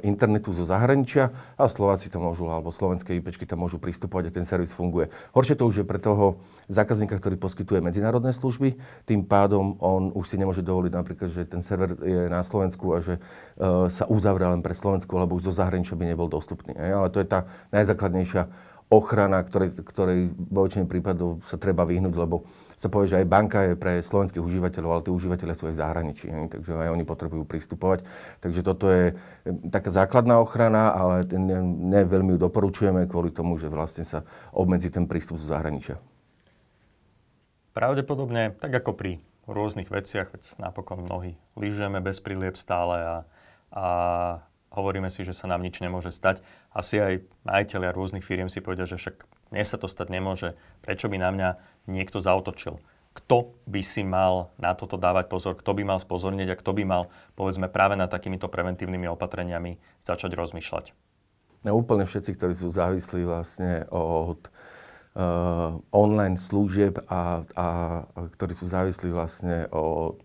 internetu 0.05 0.53
zo 0.53 0.69
zahraničia 0.69 1.33
a 1.57 1.65
Slováci 1.65 2.13
to 2.13 2.21
môžu, 2.21 2.45
alebo 2.53 2.69
slovenské 2.69 3.17
IPčky 3.17 3.49
tam 3.49 3.65
môžu 3.65 3.81
pristupovať 3.81 4.29
a 4.29 4.35
ten 4.37 4.45
servis 4.45 4.77
funguje. 4.77 5.09
Horšie 5.33 5.57
to 5.57 5.65
už 5.65 5.83
je 5.83 5.89
pre 5.89 5.97
toho 5.97 6.45
zákazníka, 6.69 7.17
ktorý 7.17 7.41
poskytuje 7.41 7.81
medzinárodné 7.81 8.37
služby, 8.37 8.77
tým 9.09 9.25
pádom 9.25 9.81
on 9.81 10.13
už 10.13 10.29
si 10.29 10.37
nemôže 10.37 10.61
dovoliť 10.61 10.93
napríklad, 10.93 11.29
že 11.33 11.49
ten 11.49 11.65
server 11.65 11.97
je 11.97 12.29
na 12.29 12.45
Slovensku 12.45 12.93
a 12.93 13.01
že 13.01 13.17
e, 13.17 13.21
sa 13.89 14.05
uzavrie 14.13 14.45
len 14.45 14.61
pre 14.61 14.77
Slovensku, 14.77 15.17
lebo 15.17 15.41
už 15.41 15.49
zo 15.49 15.55
zahraničia 15.57 15.97
by 15.97 16.05
nebol 16.05 16.29
dostupný. 16.29 16.77
Ale 16.77 17.09
to 17.09 17.25
je 17.25 17.27
tá 17.33 17.49
najzákladnejšia 17.73 18.73
ochrana, 18.93 19.41
ktorej, 19.41 19.73
ktorej 19.81 20.37
vo 20.37 20.69
väčšine 20.69 20.85
prípadov 20.85 21.41
sa 21.49 21.57
treba 21.57 21.89
vyhnúť, 21.89 22.13
lebo 22.13 22.45
sa 22.83 22.91
povie, 22.91 23.15
že 23.15 23.23
aj 23.23 23.31
banka 23.31 23.63
je 23.63 23.79
pre 23.79 24.03
slovenských 24.03 24.43
užívateľov, 24.43 24.91
ale 24.91 25.05
tí 25.07 25.15
užívateľe 25.15 25.55
sú 25.55 25.71
aj 25.71 25.75
v 25.79 25.83
zahraničí, 25.87 26.27
ne? 26.35 26.51
takže 26.51 26.75
aj 26.75 26.91
oni 26.91 27.07
potrebujú 27.07 27.47
pristupovať. 27.47 28.03
Takže 28.43 28.61
toto 28.67 28.91
je 28.91 29.15
taká 29.71 29.95
základná 29.95 30.43
ochrana, 30.43 30.91
ale 30.91 31.23
ne, 31.31 31.63
ne 31.63 32.03
veľmi 32.03 32.35
ju 32.35 32.39
doporučujeme 32.43 33.07
kvôli 33.07 33.31
tomu, 33.31 33.55
že 33.55 33.71
vlastne 33.71 34.03
sa 34.03 34.27
obmedzí 34.51 34.91
ten 34.91 35.07
prístup 35.07 35.39
zo 35.39 35.47
zahraničia. 35.47 36.03
Pravdepodobne, 37.71 38.51
tak 38.59 38.75
ako 38.75 38.99
pri 38.99 39.23
rôznych 39.47 39.87
veciach, 39.87 40.35
veď 40.35 40.43
napokon 40.59 41.07
mnohí 41.07 41.39
lyžujeme 41.55 42.03
bez 42.03 42.19
prílieb 42.19 42.59
stále 42.59 42.99
a, 42.99 43.17
a 43.71 43.87
hovoríme 44.75 45.07
si, 45.07 45.23
že 45.23 45.37
sa 45.37 45.47
nám 45.47 45.63
nič 45.63 45.79
nemôže 45.79 46.11
stať. 46.11 46.43
Asi 46.75 46.99
aj 46.99 47.23
majiteľia 47.47 47.95
rôznych 47.95 48.27
firiem 48.27 48.51
si 48.51 48.59
povedia, 48.59 48.91
že 48.91 48.99
však 48.99 49.23
mne 49.53 49.65
sa 49.69 49.77
to 49.77 49.85
stať 49.85 50.09
nemôže. 50.09 50.57
Prečo 50.81 51.13
by 51.13 51.21
na 51.21 51.31
mňa 51.31 51.49
niekto 51.87 52.23
zautočil? 52.23 52.79
Kto 53.13 53.53
by 53.69 53.83
si 53.85 54.01
mal 54.01 54.49
na 54.57 54.73
toto 54.73 54.97
dávať 54.97 55.29
pozor? 55.29 55.53
Kto 55.53 55.77
by 55.77 55.85
mal 55.85 56.01
spozorniť 56.01 56.49
a 56.49 56.59
kto 56.59 56.73
by 56.73 56.85
mal, 56.89 57.13
povedzme, 57.37 57.69
práve 57.69 57.93
nad 57.93 58.09
takýmito 58.09 58.49
preventívnymi 58.49 59.05
opatreniami 59.13 59.77
začať 60.01 60.33
rozmýšľať? 60.33 60.97
No, 61.63 61.79
úplne 61.79 62.09
všetci, 62.09 62.31
ktorí 62.35 62.55
sú 62.57 62.73
závislí 62.73 63.23
vlastne 63.29 63.87
od 63.93 64.49
uh, 65.15 65.79
online 65.93 66.41
služieb 66.41 67.05
a, 67.07 67.45
a, 67.55 67.69
a 68.03 68.19
ktorí 68.35 68.57
sú 68.57 68.67
závislí 68.67 69.13
vlastne 69.13 69.69
o 69.71 70.17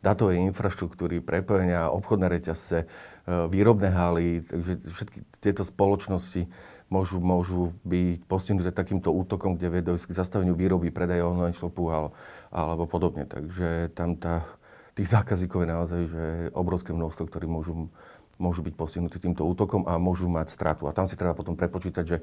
datovej 0.00 0.40
infraštruktúry, 0.48 1.20
prepojenia, 1.20 1.92
obchodné 1.92 2.30
reťazce, 2.38 2.86
uh, 2.86 3.50
výrobné 3.50 3.92
haly, 3.92 4.46
takže 4.46 4.72
všetky 4.94 5.18
tieto 5.42 5.66
spoločnosti 5.66 6.48
môžu, 6.92 7.18
môžu 7.24 7.72
byť 7.88 8.28
postihnuté 8.28 8.68
takýmto 8.68 9.08
útokom, 9.08 9.56
kde 9.56 9.72
vie 9.72 9.80
k 9.80 10.12
zastaveniu 10.12 10.52
výroby, 10.52 10.92
predaja 10.92 11.24
online 11.24 11.56
shopu 11.56 11.88
alebo, 11.88 12.12
alebo 12.52 12.84
podobne. 12.84 13.24
Takže 13.24 13.96
tam 13.96 14.20
tá, 14.20 14.44
tých 14.92 15.08
zákazíkov 15.08 15.64
je 15.64 15.68
naozaj 15.72 16.00
že 16.12 16.24
obrovské 16.52 16.92
množstvo, 16.92 17.24
ktorí 17.32 17.48
môžu, 17.48 17.88
môžu 18.36 18.60
byť 18.60 18.74
postihnutí 18.76 19.16
týmto 19.16 19.48
útokom 19.48 19.88
a 19.88 19.96
môžu 19.96 20.28
mať 20.28 20.52
stratu. 20.52 20.84
A 20.84 20.92
tam 20.92 21.08
si 21.08 21.16
treba 21.16 21.32
potom 21.32 21.56
prepočítať, 21.56 22.04
že 22.04 22.20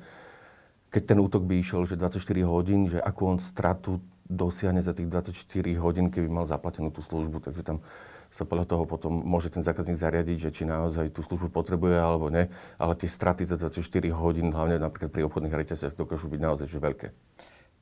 keď 0.94 1.04
ten 1.06 1.18
útok 1.18 1.46
by 1.50 1.58
išiel 1.58 1.90
že 1.90 1.98
24 1.98 2.22
hodín, 2.46 2.86
že 2.86 3.02
akú 3.02 3.26
on 3.26 3.42
stratu 3.42 3.98
dosiahne 4.30 4.86
za 4.86 4.94
tých 4.94 5.10
24 5.10 5.34
hodín, 5.82 6.14
keby 6.14 6.30
mal 6.30 6.46
zaplatenú 6.46 6.94
tú 6.94 7.02
službu. 7.02 7.42
Takže 7.42 7.66
tam 7.66 7.82
sa 8.30 8.46
podľa 8.46 8.66
toho 8.70 8.84
potom 8.86 9.10
môže 9.26 9.50
ten 9.50 9.66
zákazník 9.66 9.98
zariadiť, 9.98 10.38
že 10.38 10.54
či 10.54 10.64
naozaj 10.66 11.10
tú 11.14 11.26
službu 11.26 11.50
potrebuje 11.50 11.98
alebo 11.98 12.30
ne. 12.30 12.54
Ale 12.78 12.94
tie 12.94 13.10
straty 13.10 13.50
za 13.50 13.58
24 13.58 13.82
hodín, 14.14 14.54
hlavne 14.54 14.78
napríklad 14.78 15.10
pri 15.10 15.26
obchodných 15.26 15.54
reťazciach, 15.54 15.98
dokážu 15.98 16.30
byť 16.30 16.42
naozaj 16.42 16.68
že 16.70 16.80
veľké. 16.80 17.08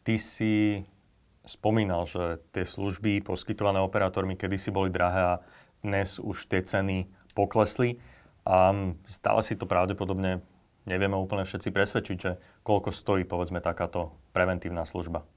Ty 0.07 0.15
si 0.15 0.83
spomínal, 1.43 2.07
že 2.07 2.39
tie 2.55 2.63
služby 2.63 3.27
poskytované 3.27 3.83
operátormi 3.83 4.39
kedysi 4.39 4.71
boli 4.71 4.87
drahé 4.87 5.35
a 5.35 5.41
dnes 5.83 6.19
už 6.19 6.47
tie 6.47 6.63
ceny 6.63 7.11
poklesli. 7.35 7.99
A 8.47 8.71
stále 9.11 9.43
si 9.43 9.59
to 9.59 9.67
pravdepodobne 9.67 10.39
nevieme 10.87 11.19
úplne 11.19 11.43
všetci 11.43 11.69
presvedčiť, 11.75 12.17
že 12.17 12.31
koľko 12.63 12.95
stojí, 12.95 13.27
povedzme, 13.27 13.59
takáto 13.59 14.15
preventívna 14.31 14.87
služba. 14.87 15.27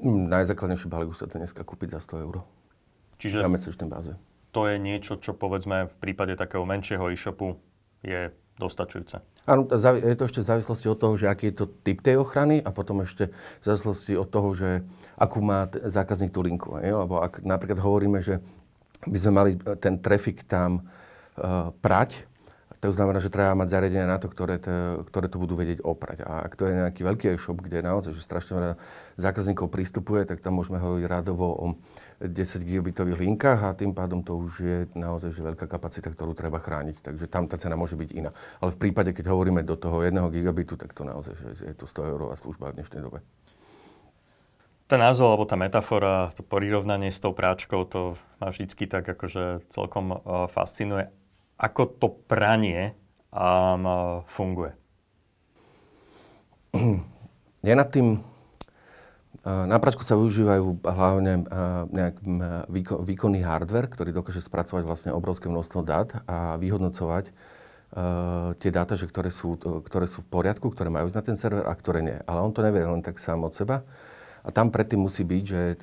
Najzákladnejší 0.00 0.88
balík 0.88 1.12
sa 1.12 1.28
to 1.28 1.36
dneska 1.36 1.60
kúpiť 1.60 2.00
za 2.00 2.16
100 2.16 2.24
eur. 2.24 2.40
Čiže 3.20 3.44
na 3.44 3.52
mesačnej 3.52 3.86
báze. 3.86 4.16
To 4.50 4.66
je 4.66 4.80
niečo, 4.80 5.20
čo 5.20 5.36
povedzme 5.36 5.86
v 5.86 5.96
prípade 6.00 6.34
takého 6.34 6.64
menšieho 6.66 7.06
e-shopu 7.12 7.60
je 8.00 8.32
dostačujúce. 8.58 9.20
Áno, 9.48 9.68
je 9.68 10.16
to 10.16 10.28
ešte 10.28 10.40
v 10.44 10.50
závislosti 10.52 10.86
od 10.88 10.98
toho, 11.00 11.14
že 11.16 11.26
aký 11.28 11.52
je 11.52 11.64
to 11.64 11.66
typ 11.84 12.04
tej 12.04 12.20
ochrany 12.20 12.60
a 12.60 12.70
potom 12.72 13.02
ešte 13.04 13.32
v 13.32 13.64
závislosti 13.64 14.14
od 14.16 14.28
toho, 14.28 14.52
že 14.52 14.84
akú 15.16 15.40
má 15.40 15.68
t- 15.68 15.80
zákazník 15.80 16.32
tú 16.32 16.44
linku. 16.44 16.76
Je? 16.80 16.92
Lebo 16.92 17.18
ak 17.24 17.40
napríklad 17.44 17.80
hovoríme, 17.80 18.20
že 18.20 18.44
by 19.08 19.16
sme 19.16 19.32
mali 19.32 19.50
ten 19.80 19.96
trafik 19.96 20.44
tam 20.44 20.84
uh, 20.84 21.72
prať, 21.80 22.29
to 22.80 22.88
znamená, 22.88 23.20
že 23.20 23.28
treba 23.28 23.52
mať 23.52 23.76
zariadenia 23.76 24.08
na 24.08 24.16
to, 24.16 24.32
ktoré 24.32 24.56
to, 24.56 25.04
ktoré 25.04 25.28
to 25.28 25.36
budú 25.36 25.52
vedieť 25.52 25.84
oprať. 25.84 26.24
A 26.24 26.48
ak 26.48 26.56
to 26.56 26.64
je 26.64 26.80
nejaký 26.80 27.04
veľký 27.04 27.36
e-shop, 27.36 27.60
kde 27.60 27.84
naozaj 27.84 28.16
že 28.16 28.24
strašne 28.24 28.56
veľa 28.56 28.72
zákazníkov 29.20 29.68
prístupuje, 29.68 30.24
tak 30.24 30.40
tam 30.40 30.56
môžeme 30.56 30.80
hovoriť 30.80 31.04
rádovo 31.04 31.44
o 31.52 31.66
10 32.24 32.32
gigabitových 32.64 33.20
linkách 33.20 33.60
a 33.60 33.76
tým 33.76 33.92
pádom 33.92 34.24
to 34.24 34.32
už 34.32 34.52
je 34.64 34.78
naozaj 34.96 35.28
že 35.28 35.44
veľká 35.44 35.68
kapacita, 35.68 36.08
ktorú 36.08 36.32
treba 36.32 36.56
chrániť. 36.56 37.04
Takže 37.04 37.28
tam 37.28 37.52
tá 37.52 37.60
cena 37.60 37.76
môže 37.76 38.00
byť 38.00 38.10
iná. 38.16 38.32
Ale 38.64 38.72
v 38.72 38.80
prípade, 38.88 39.12
keď 39.12 39.28
hovoríme 39.28 39.60
do 39.60 39.76
toho 39.76 40.00
1 40.00 40.16
gigabitu, 40.32 40.80
tak 40.80 40.96
to 40.96 41.04
naozaj 41.04 41.36
že 41.36 41.68
je 41.68 41.76
to 41.76 41.84
100 41.84 42.16
eurová 42.16 42.32
služba 42.40 42.72
v 42.72 42.80
dnešnej 42.80 43.04
dobe. 43.04 43.20
Ten 44.88 45.04
názov 45.04 45.36
alebo 45.36 45.44
tá 45.46 45.54
metafora, 45.54 46.32
to 46.32 46.42
prirovnanie 46.42 47.12
s 47.12 47.20
tou 47.20 47.30
práčkou, 47.30 47.84
to 47.86 48.16
ma 48.40 48.50
vždycky 48.50 48.88
tak 48.88 49.06
akože 49.06 49.68
celkom 49.68 50.16
uh, 50.16 50.48
fascinuje 50.50 51.12
ako 51.60 51.82
to 52.00 52.08
pranie 52.24 52.96
um, 53.28 54.24
funguje? 54.24 54.72
Ja 57.60 57.76
nad 57.76 57.92
tým 57.92 58.24
na 59.44 59.80
pračku 59.80 60.04
sa 60.04 60.20
využívajú 60.20 60.84
hlavne 60.84 61.48
nejak 61.88 62.20
výkonný 63.08 63.40
hardware, 63.40 63.88
ktorý 63.88 64.12
dokáže 64.12 64.44
spracovať 64.44 64.84
vlastne 64.84 65.10
obrovské 65.16 65.48
množstvo 65.48 65.80
dát 65.80 66.12
a 66.28 66.60
vyhodnocovať 66.60 67.32
tie 68.60 68.70
dáta, 68.70 69.00
že 69.00 69.08
ktoré, 69.08 69.32
sú, 69.32 69.56
ktoré 69.56 70.06
sú 70.12 70.20
v 70.22 70.28
poriadku, 70.28 70.68
ktoré 70.68 70.92
majú 70.92 71.08
ísť 71.08 71.16
na 71.16 71.24
ten 71.24 71.36
server 71.40 71.64
a 71.64 71.72
ktoré 71.72 72.04
nie. 72.04 72.20
Ale 72.28 72.44
on 72.44 72.52
to 72.52 72.60
nevie 72.60 72.84
len 72.84 73.00
tak 73.00 73.16
sám 73.16 73.40
od 73.48 73.56
seba. 73.56 73.80
A 74.44 74.48
tam 74.48 74.72
predtým 74.72 75.04
musí 75.04 75.24
byť, 75.24 75.44
že 75.44 75.58
je 75.58 75.74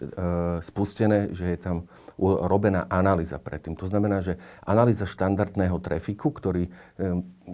spustené, 0.66 1.30
že 1.34 1.54
je 1.54 1.60
tam 1.60 1.86
robená 2.22 2.90
analýza 2.90 3.38
predtým. 3.38 3.78
To 3.78 3.86
znamená, 3.86 4.26
že 4.26 4.42
analýza 4.66 5.06
štandardného 5.06 5.78
trafiku, 5.78 6.34
ktorý 6.34 6.66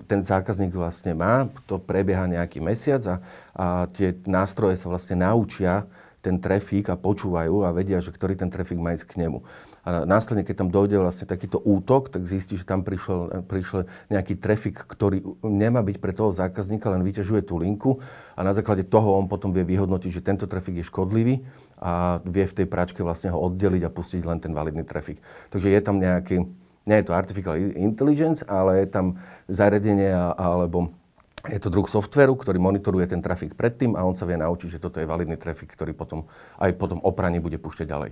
ten 0.07 0.21
zákazník 0.23 0.71
vlastne 0.71 1.11
má, 1.13 1.51
to 1.67 1.77
prebieha 1.77 2.23
nejaký 2.25 2.63
mesiac 2.63 3.03
a, 3.05 3.15
a 3.53 3.65
tie 3.91 4.15
nástroje 4.23 4.79
sa 4.79 4.87
vlastne 4.87 5.19
naučia 5.19 5.83
ten 6.23 6.39
trafik 6.39 6.87
a 6.87 6.95
počúvajú 6.95 7.67
a 7.67 7.75
vedia, 7.75 7.99
že 7.99 8.15
ktorý 8.15 8.39
ten 8.39 8.47
trafik 8.47 8.79
má 8.79 8.95
ísť 8.95 9.11
k 9.11 9.27
nemu. 9.27 9.43
A 9.83 10.07
následne, 10.07 10.47
keď 10.47 10.63
tam 10.63 10.69
dojde 10.71 10.95
vlastne 10.95 11.27
takýto 11.27 11.59
útok, 11.59 12.07
tak 12.07 12.23
zistí, 12.23 12.55
že 12.55 12.63
tam 12.63 12.87
prišiel, 12.87 13.43
prišiel 13.43 13.91
nejaký 14.07 14.39
trafik, 14.39 14.87
ktorý 14.87 15.19
nemá 15.43 15.83
byť 15.83 15.99
pre 15.99 16.15
toho 16.15 16.31
zákazníka, 16.31 16.87
len 16.87 17.03
vyťažuje 17.03 17.43
tú 17.43 17.59
linku 17.59 17.99
a 18.39 18.41
na 18.47 18.55
základe 18.55 18.87
toho 18.87 19.19
on 19.19 19.27
potom 19.27 19.51
vie 19.51 19.67
vyhodnotiť, 19.67 20.09
že 20.15 20.23
tento 20.23 20.47
trafik 20.47 20.79
je 20.79 20.87
škodlivý 20.87 21.43
a 21.83 22.23
vie 22.23 22.47
v 22.47 22.63
tej 22.63 22.67
práčke 22.71 23.03
vlastne 23.03 23.27
ho 23.35 23.43
oddeliť 23.43 23.83
a 23.83 23.91
pustiť 23.91 24.23
len 24.23 24.39
ten 24.39 24.55
validný 24.55 24.87
trafik. 24.87 25.19
Takže 25.51 25.67
je 25.67 25.81
tam 25.83 25.99
nejaký, 25.99 26.47
nie 26.87 26.97
je 27.03 27.05
to 27.05 27.11
artificial 27.11 27.59
intelligence, 27.75 28.39
ale 28.47 28.87
je 28.87 28.87
tam 28.87 29.19
zariadenie 29.51 30.15
alebo 30.39 30.95
je 31.43 31.59
to 31.59 31.67
druh 31.67 31.87
softveru, 31.87 32.39
ktorý 32.39 32.55
monitoruje 32.55 33.03
ten 33.11 33.19
trafik 33.19 33.59
predtým 33.59 33.99
a 33.99 34.07
on 34.07 34.15
sa 34.15 34.23
vie 34.23 34.39
naučiť, 34.39 34.79
že 34.79 34.83
toto 34.83 35.03
je 35.03 35.09
validný 35.09 35.35
trafik, 35.35 35.75
ktorý 35.75 35.91
potom 35.91 36.23
aj 36.55 36.71
potom 36.79 37.03
opraní 37.03 37.43
bude 37.43 37.59
púšťať 37.59 37.87
ďalej. 37.87 38.11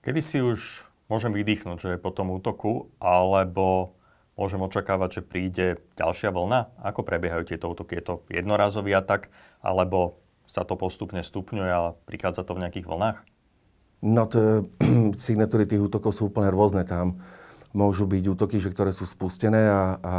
Kedy 0.00 0.20
si 0.24 0.38
už 0.40 0.88
môžem 1.12 1.34
vydýchnuť, 1.36 1.76
že 1.76 1.88
je 1.96 1.98
po 2.00 2.14
tom 2.14 2.32
útoku, 2.32 2.88
alebo 2.96 3.98
môžem 4.38 4.62
očakávať, 4.64 5.20
že 5.20 5.22
príde 5.28 5.66
ďalšia 5.98 6.32
vlna? 6.32 6.72
Ako 6.88 7.04
prebiehajú 7.04 7.44
tieto 7.52 7.68
útoky? 7.68 8.00
Je 8.00 8.04
to 8.04 8.14
jednorazový 8.32 8.96
atak, 8.96 9.28
alebo 9.60 10.22
sa 10.46 10.62
to 10.62 10.78
postupne 10.78 11.20
stupňuje 11.20 11.70
a 11.72 11.92
prichádza 12.06 12.46
to 12.46 12.54
v 12.54 12.62
nejakých 12.64 12.86
vlnách? 12.86 13.18
No 14.00 14.24
to, 14.24 14.70
signatúry 15.26 15.68
tých 15.68 15.84
útokov 15.84 16.16
sú 16.16 16.30
úplne 16.32 16.48
rôzne. 16.48 16.86
Tam 16.86 17.20
môžu 17.76 18.08
byť 18.08 18.24
útoky, 18.24 18.56
že 18.56 18.72
ktoré 18.72 18.94
sú 18.94 19.04
spustené 19.04 19.68
a, 19.68 19.82
a 20.00 20.16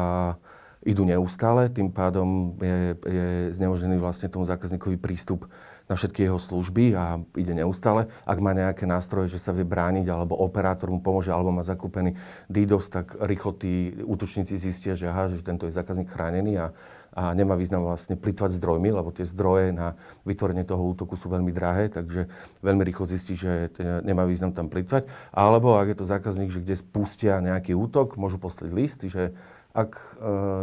idú 0.86 1.08
neustále, 1.08 1.70
tým 1.74 1.90
pádom 1.90 2.58
je, 2.62 2.98
je 3.02 3.28
znemožnený 3.58 3.98
vlastne 3.98 4.30
tomu 4.30 4.46
zákazníkovi 4.46 4.98
prístup 5.02 5.50
na 5.88 5.96
všetky 5.96 6.28
jeho 6.28 6.36
služby 6.36 6.92
a 7.00 7.24
ide 7.40 7.56
neustále. 7.56 8.12
Ak 8.28 8.44
má 8.44 8.52
nejaké 8.52 8.84
nástroje, 8.84 9.32
že 9.32 9.40
sa 9.40 9.56
vie 9.56 9.64
brániť, 9.64 10.04
alebo 10.12 10.36
operátor 10.36 10.92
mu 10.92 11.00
pomôže, 11.00 11.32
alebo 11.32 11.56
má 11.56 11.64
zakúpený 11.64 12.20
DDoS, 12.52 12.92
tak 12.92 13.16
rýchlo 13.24 13.56
tí 13.56 13.96
útočníci 14.04 14.60
zistia, 14.60 15.00
že 15.00 15.08
aha, 15.08 15.32
že 15.32 15.40
tento 15.40 15.64
je 15.64 15.72
zákazník 15.72 16.12
chránený 16.12 16.60
a, 16.60 16.76
a 17.16 17.32
nemá 17.32 17.56
význam 17.56 17.88
vlastne 17.88 18.20
plitvať 18.20 18.60
zdrojmi, 18.60 18.92
lebo 18.92 19.16
tie 19.16 19.24
zdroje 19.24 19.72
na 19.72 19.96
vytvorenie 20.28 20.68
toho 20.68 20.92
útoku 20.92 21.16
sú 21.16 21.32
veľmi 21.32 21.56
drahé, 21.56 21.88
takže 21.88 22.28
veľmi 22.60 22.84
rýchlo 22.84 23.08
zistí, 23.08 23.40
že 23.40 23.72
nemá 24.04 24.28
význam 24.28 24.52
tam 24.52 24.68
plitvať. 24.68 25.08
Alebo 25.32 25.80
ak 25.80 25.88
je 25.88 25.98
to 26.04 26.06
zákazník, 26.06 26.52
že 26.52 26.68
kde 26.68 26.76
spustia 26.76 27.40
nejaký 27.40 27.72
útok, 27.80 28.20
môžu 28.20 28.44
poslať 28.44 28.76
list, 28.76 29.08
že 29.08 29.32
ak 29.78 29.92
e, 29.94 30.02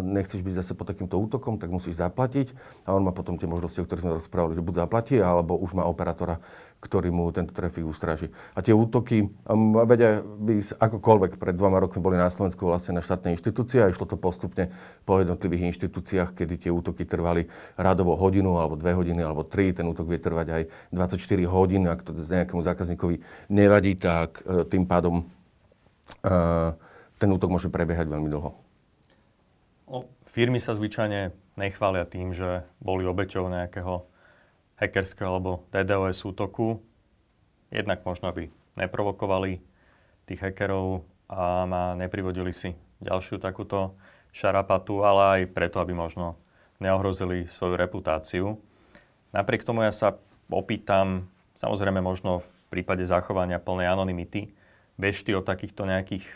nechceš 0.02 0.42
byť 0.42 0.54
zase 0.58 0.72
pod 0.74 0.90
takýmto 0.90 1.14
útokom, 1.14 1.54
tak 1.62 1.70
musíš 1.70 2.02
zaplatiť. 2.02 2.50
A 2.82 2.98
on 2.98 3.06
má 3.06 3.14
potom 3.14 3.38
tie 3.38 3.46
možnosti, 3.46 3.78
o 3.78 3.86
ktorých 3.86 4.02
sme 4.02 4.18
rozprávali, 4.18 4.58
že 4.58 4.66
buď 4.66 4.74
zaplatí, 4.82 5.22
alebo 5.22 5.54
už 5.54 5.78
má 5.78 5.86
operátora, 5.86 6.42
ktorý 6.82 7.14
mu 7.14 7.30
tento 7.30 7.54
trafik 7.54 7.86
ustraží. 7.86 8.34
A 8.58 8.60
tie 8.60 8.74
útoky, 8.74 9.30
vedia 9.86 10.18
by 10.20 10.58
akokoľvek, 10.82 11.38
pred 11.38 11.54
dvoma 11.54 11.78
rokmi 11.78 12.02
boli 12.02 12.18
na 12.18 12.26
Slovensku 12.26 12.66
vlastne 12.66 12.98
na 12.98 13.06
štátnej 13.06 13.38
inštitúcii 13.38 13.86
a 13.86 13.88
išlo 13.94 14.10
to 14.10 14.18
postupne 14.18 14.74
po 15.06 15.22
jednotlivých 15.22 15.70
inštitúciách, 15.70 16.34
kedy 16.34 16.66
tie 16.66 16.70
útoky 16.74 17.06
trvali 17.06 17.46
radovo 17.78 18.18
hodinu, 18.18 18.58
alebo 18.58 18.74
dve 18.74 18.98
hodiny, 18.98 19.22
alebo 19.22 19.46
tri. 19.46 19.70
Ten 19.70 19.86
útok 19.86 20.10
vie 20.10 20.18
trvať 20.18 20.46
aj 20.50 20.62
24 20.90 21.22
hodín. 21.46 21.86
Ak 21.86 22.02
to 22.02 22.10
nejakému 22.18 22.66
zákazníkovi 22.66 23.22
nevadí, 23.54 23.94
tak 23.94 24.42
e, 24.42 24.66
tým 24.66 24.84
pádom 24.84 25.22
uh, 26.24 26.74
ten 27.18 27.30
útok 27.32 27.48
môže 27.48 27.72
prebiehať 27.72 28.10
veľmi 28.10 28.28
dlho. 28.28 28.63
Firmy 30.34 30.58
sa 30.58 30.74
zvyčajne 30.74 31.30
nechvália 31.54 32.02
tým, 32.10 32.34
že 32.34 32.66
boli 32.82 33.06
obeťou 33.06 33.46
nejakého 33.46 34.02
hackerského 34.74 35.30
alebo 35.30 35.62
DDoS 35.70 36.26
útoku. 36.26 36.82
Jednak 37.70 38.02
možno, 38.02 38.34
aby 38.34 38.50
neprovokovali 38.74 39.62
tých 40.26 40.42
hackerov 40.42 41.06
a 41.30 41.70
ma 41.70 41.94
neprivodili 41.94 42.50
si 42.50 42.74
ďalšiu 42.98 43.38
takúto 43.38 43.94
šarapatu, 44.34 45.06
ale 45.06 45.22
aj 45.22 45.54
preto, 45.54 45.78
aby 45.78 45.94
možno 45.94 46.34
neohrozili 46.82 47.46
svoju 47.46 47.78
reputáciu. 47.78 48.58
Napriek 49.30 49.62
tomu 49.62 49.86
ja 49.86 49.94
sa 49.94 50.18
opýtam, 50.50 51.30
samozrejme 51.54 52.02
možno 52.02 52.42
v 52.42 52.48
prípade 52.74 53.06
zachovania 53.06 53.62
plnej 53.62 53.86
anonymity, 53.86 54.50
bež 54.98 55.22
ty 55.22 55.30
o 55.38 55.46
takýchto 55.46 55.86
nejakých 55.86 56.26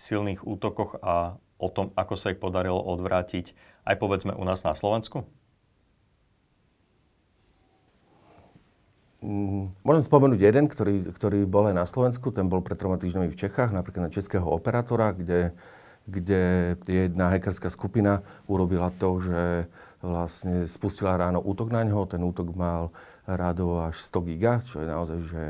silných 0.00 0.48
útokoch 0.48 0.96
a 1.04 1.36
o 1.58 1.68
tom, 1.68 1.90
ako 1.98 2.14
sa 2.14 2.30
ich 2.30 2.38
podarilo 2.38 2.78
odvrátiť 2.78 3.52
aj 3.84 3.94
povedzme 3.98 4.32
u 4.34 4.44
nás 4.46 4.62
na 4.62 4.78
Slovensku? 4.78 5.26
Mm, 9.18 9.74
môžem 9.82 10.04
spomenúť 10.06 10.38
jeden, 10.38 10.70
ktorý, 10.70 11.10
ktorý 11.10 11.42
bol 11.42 11.66
aj 11.66 11.74
na 11.74 11.86
Slovensku. 11.90 12.30
Ten 12.30 12.46
bol 12.46 12.62
pred 12.62 12.78
troma 12.78 13.02
týždňami 13.02 13.26
v 13.26 13.38
Čechách, 13.38 13.74
napríklad 13.74 14.06
na 14.06 14.14
českého 14.14 14.46
operátora, 14.46 15.10
kde, 15.10 15.58
kde 16.06 16.42
jedna 16.86 17.34
hackerská 17.34 17.66
skupina 17.66 18.22
urobila 18.46 18.94
to, 18.94 19.18
že 19.18 19.66
vlastne 19.98 20.70
spustila 20.70 21.18
ráno 21.18 21.42
útok 21.42 21.74
na 21.74 21.82
ňo. 21.82 22.06
Ten 22.06 22.22
útok 22.22 22.54
mal 22.54 22.94
rádo 23.26 23.82
až 23.82 23.98
100 24.06 24.28
giga, 24.30 24.62
čo 24.62 24.78
je 24.78 24.86
naozaj 24.86 25.18
že, 25.26 25.44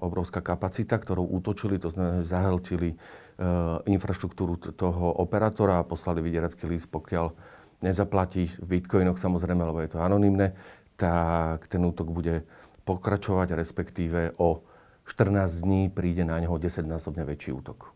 obrovská 0.00 0.38
kapacita, 0.38 1.02
ktorou 1.02 1.26
útočili. 1.26 1.82
To 1.82 1.90
znamená, 1.90 2.22
že 2.22 2.30
zahltili 2.30 2.94
Eh, 3.36 3.92
infraštruktúru 3.92 4.56
toho 4.56 5.12
operátora 5.20 5.76
a 5.76 5.84
poslali 5.84 6.24
vydieracký 6.24 6.64
list, 6.72 6.88
pokiaľ 6.88 7.36
nezaplatí 7.84 8.48
v 8.64 8.80
bitcoinoch 8.80 9.20
samozrejme, 9.20 9.60
lebo 9.60 9.84
je 9.84 9.92
to 9.92 10.00
anonymné, 10.00 10.56
tak 10.96 11.68
ten 11.68 11.84
útok 11.84 12.08
bude 12.16 12.48
pokračovať, 12.88 13.52
respektíve 13.52 14.40
o 14.40 14.64
14 15.04 15.68
dní 15.68 15.92
príde 15.92 16.24
na 16.24 16.40
neho 16.40 16.56
10-násobne 16.56 17.28
väčší 17.28 17.52
útok. 17.52 17.92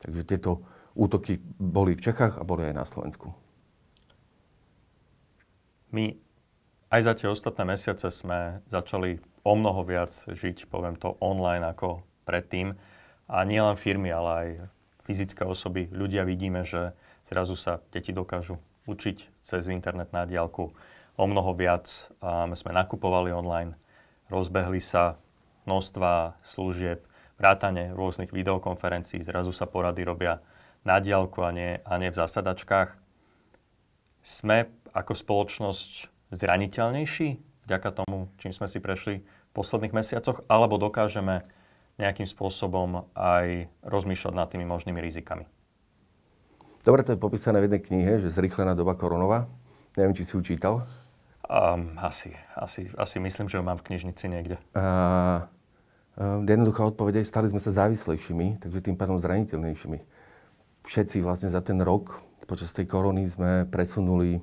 Takže 0.00 0.24
tieto 0.24 0.64
útoky 0.96 1.36
boli 1.60 1.92
v 1.92 2.08
Čechách 2.08 2.40
a 2.40 2.42
boli 2.48 2.64
aj 2.64 2.72
na 2.72 2.88
Slovensku. 2.88 3.28
My 5.92 6.16
aj 6.88 7.00
za 7.04 7.12
tie 7.12 7.28
ostatné 7.28 7.68
mesiace 7.68 8.08
sme 8.08 8.64
začali 8.72 9.20
o 9.42 9.52
mnoho 9.58 9.82
viac 9.82 10.14
žiť, 10.30 10.70
poviem 10.70 10.94
to, 10.94 11.18
online 11.18 11.66
ako 11.66 12.06
predtým. 12.26 12.78
A 13.26 13.42
nie 13.42 13.58
len 13.58 13.74
firmy, 13.78 14.10
ale 14.10 14.30
aj 14.30 14.48
fyzické 15.02 15.42
osoby, 15.42 15.90
ľudia 15.90 16.22
vidíme, 16.22 16.62
že 16.62 16.94
zrazu 17.26 17.58
sa 17.58 17.82
deti 17.90 18.14
dokážu 18.14 18.58
učiť 18.86 19.42
cez 19.42 19.66
internet 19.70 20.14
na 20.14 20.26
diálku 20.26 20.74
o 21.18 21.24
mnoho 21.26 21.54
viac. 21.54 22.10
My 22.22 22.54
sme 22.54 22.74
nakupovali 22.74 23.34
online, 23.34 23.74
rozbehli 24.30 24.78
sa 24.78 25.18
množstva 25.66 26.42
služieb, 26.42 27.06
vrátane 27.38 27.94
rôznych 27.94 28.30
videokonferencií, 28.30 29.22
zrazu 29.22 29.50
sa 29.50 29.66
porady 29.66 30.06
robia 30.06 30.42
na 30.82 30.98
diálku 30.98 31.42
a 31.42 31.50
nie, 31.54 31.78
a 31.82 31.94
nie 31.98 32.10
v 32.10 32.18
zasadačkách. 32.18 32.98
Sme 34.22 34.70
ako 34.94 35.14
spoločnosť 35.14 36.10
zraniteľnejší 36.30 37.51
vďaka 37.66 37.90
tomu, 37.94 38.30
čím 38.38 38.50
sme 38.54 38.66
si 38.66 38.82
prešli 38.82 39.22
v 39.22 39.52
posledných 39.54 39.94
mesiacoch, 39.94 40.42
alebo 40.50 40.80
dokážeme 40.80 41.46
nejakým 42.00 42.24
spôsobom 42.24 43.04
aj 43.12 43.68
rozmýšľať 43.84 44.34
nad 44.34 44.48
tými 44.48 44.64
možnými 44.64 44.98
rizikami. 44.98 45.44
Dobre, 46.82 47.06
to 47.06 47.14
je 47.14 47.20
popísané 47.20 47.62
v 47.62 47.70
jednej 47.70 47.82
knihe, 47.84 48.12
že 48.18 48.34
zrýchlená 48.34 48.74
doba 48.74 48.98
koronova. 48.98 49.46
Neviem, 49.94 50.16
či 50.18 50.26
si 50.26 50.34
ju 50.34 50.42
čítal. 50.42 50.82
Um, 51.46 51.94
asi, 52.00 52.32
asi, 52.56 52.88
asi 52.96 53.16
myslím, 53.20 53.46
že 53.46 53.60
ju 53.60 53.62
mám 53.62 53.78
v 53.78 53.92
knižnici 53.92 54.24
niekde. 54.26 54.56
A, 54.72 55.46
um, 56.16 56.42
jednoduchá 56.48 56.82
odpoveď 56.88 57.22
je, 57.22 57.28
stali 57.28 57.52
sme 57.52 57.60
sa 57.60 57.70
závislejšími, 57.70 58.64
takže 58.64 58.82
tým 58.82 58.96
pádom 58.96 59.20
zraniteľnejšími. 59.20 59.98
Všetci 60.82 61.22
vlastne 61.22 61.52
za 61.52 61.62
ten 61.62 61.78
rok 61.78 62.18
počas 62.48 62.74
tej 62.74 62.90
korony 62.90 63.30
sme 63.30 63.68
presunuli 63.70 64.42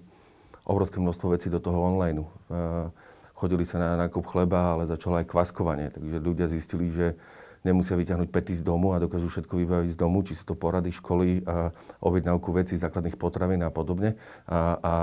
obrovské 0.63 1.01
množstvo 1.01 1.35
vecí 1.35 1.51
do 1.51 1.59
toho 1.59 1.81
online. 1.81 2.23
Uh, 2.47 2.93
chodili 3.39 3.63
sa 3.63 3.79
na 3.79 3.95
nákup 3.95 4.27
chleba, 4.27 4.75
ale 4.75 4.83
začalo 4.83 5.23
aj 5.23 5.31
kvaskovanie. 5.31 5.87
Takže 5.95 6.19
ľudia 6.19 6.51
zistili, 6.51 6.91
že 6.91 7.15
nemusia 7.63 7.95
vyťahnuť 7.95 8.27
pety 8.31 8.53
z 8.55 8.63
domu 8.63 8.91
a 8.91 8.99
dokážu 8.99 9.31
všetko 9.31 9.55
vybaviť 9.63 9.95
z 9.95 9.97
domu, 9.99 10.23
či 10.23 10.35
sú 10.35 10.43
to 10.43 10.55
porady, 10.59 10.91
školy, 10.91 11.43
a 11.47 11.71
objednávku 12.03 12.51
vecí, 12.51 12.75
základných 12.75 13.15
potravín 13.15 13.63
a 13.63 13.71
podobne. 13.71 14.19
A, 14.47 14.79
a 14.79 14.93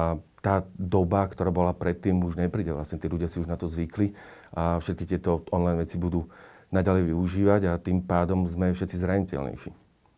tá 0.44 0.62
doba, 0.77 1.25
ktorá 1.27 1.49
bola 1.49 1.72
predtým, 1.72 2.20
už 2.20 2.37
nepríde. 2.37 2.77
Vlastne 2.77 3.01
tí 3.01 3.09
ľudia 3.09 3.29
si 3.33 3.40
už 3.40 3.49
na 3.49 3.57
to 3.57 3.68
zvykli 3.68 4.12
a 4.53 4.79
všetky 4.81 5.05
tieto 5.16 5.44
online 5.53 5.85
veci 5.85 5.96
budú 5.96 6.29
naďalej 6.70 7.12
využívať 7.12 7.61
a 7.66 7.72
tým 7.81 8.05
pádom 8.05 8.44
sme 8.46 8.72
všetci 8.72 8.96
zraniteľnejší. 9.01 9.70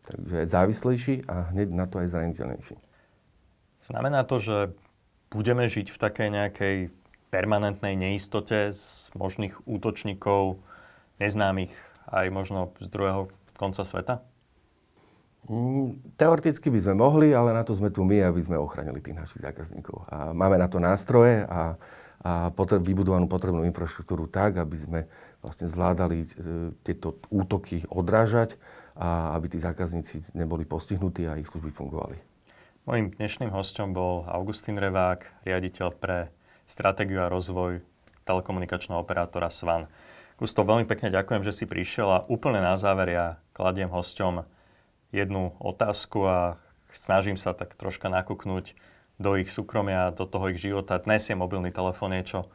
Takže 0.09 0.37
závislejší 0.49 1.15
a 1.29 1.53
hneď 1.53 1.67
na 1.69 1.85
to 1.85 2.01
aj 2.01 2.07
zraniteľnejší. 2.13 2.75
Znamená 3.89 4.25
to, 4.25 4.37
že 4.41 4.57
budeme 5.29 5.65
žiť 5.65 5.93
v 5.93 5.97
takej 5.97 6.29
nejakej 6.33 6.75
permanentnej 7.29 7.93
neistote 7.93 8.73
z 8.73 9.13
možných 9.13 9.53
útočníkov 9.69 10.61
neznámych 11.21 11.73
aj 12.09 12.27
možno 12.33 12.73
z 12.81 12.87
druhého 12.89 13.29
konca 13.57 13.85
sveta? 13.85 14.25
Mm, 15.47 16.15
teoreticky 16.19 16.67
by 16.67 16.79
sme 16.83 16.95
mohli, 16.99 17.31
ale 17.31 17.55
na 17.55 17.63
to 17.63 17.71
sme 17.71 17.93
tu 17.93 18.03
my, 18.03 18.27
aby 18.27 18.41
sme 18.43 18.59
ochránili 18.59 18.99
tých 18.99 19.15
našich 19.15 19.41
zákazníkov. 19.41 20.09
A 20.11 20.35
máme 20.35 20.59
na 20.59 20.67
to 20.67 20.83
nástroje 20.83 21.47
a, 21.47 21.79
a 22.19 22.51
potreb, 22.51 22.83
vybudovanú 22.83 23.29
potrebnú 23.29 23.63
infraštruktúru 23.63 24.27
tak, 24.27 24.59
aby 24.59 24.77
sme 24.77 24.99
vlastne 25.39 25.71
zvládali 25.71 26.17
e, 26.21 26.27
tieto 26.83 27.23
útoky 27.31 27.87
odrážať 27.87 28.59
a 28.99 29.31
aby 29.39 29.55
tí 29.55 29.57
zákazníci 29.63 30.35
neboli 30.35 30.67
postihnutí 30.67 31.23
a 31.23 31.39
ich 31.39 31.47
služby 31.47 31.71
fungovali. 31.71 32.19
Mojím 32.83 33.15
dnešným 33.15 33.53
hostom 33.53 33.95
bol 33.95 34.27
Augustín 34.27 34.75
Revák, 34.75 35.45
riaditeľ 35.47 35.87
pre 35.95 36.33
stratégiu 36.69 37.25
a 37.25 37.33
rozvoj 37.33 37.81
telekomunikačného 38.29 39.01
operátora 39.01 39.49
SVAN. 39.49 39.89
Gusto, 40.37 40.61
veľmi 40.61 40.85
pekne 40.85 41.09
ďakujem, 41.09 41.41
že 41.41 41.51
si 41.51 41.65
prišiel 41.65 42.07
a 42.07 42.23
úplne 42.29 42.61
na 42.61 42.77
záver 42.77 43.11
ja 43.11 43.41
kladiem 43.57 43.89
hosťom 43.89 44.45
jednu 45.09 45.57
otázku 45.57 46.23
a 46.29 46.61
snažím 46.93 47.35
sa 47.35 47.57
tak 47.57 47.73
troška 47.73 48.07
nakúknúť 48.07 48.77
do 49.19 49.35
ich 49.35 49.51
súkromia, 49.51 50.15
do 50.15 50.23
toho 50.23 50.53
ich 50.53 50.61
života. 50.61 51.01
Dnes 51.01 51.27
je 51.27 51.35
mobilný 51.35 51.73
telefón 51.73 52.15
niečo, 52.15 52.47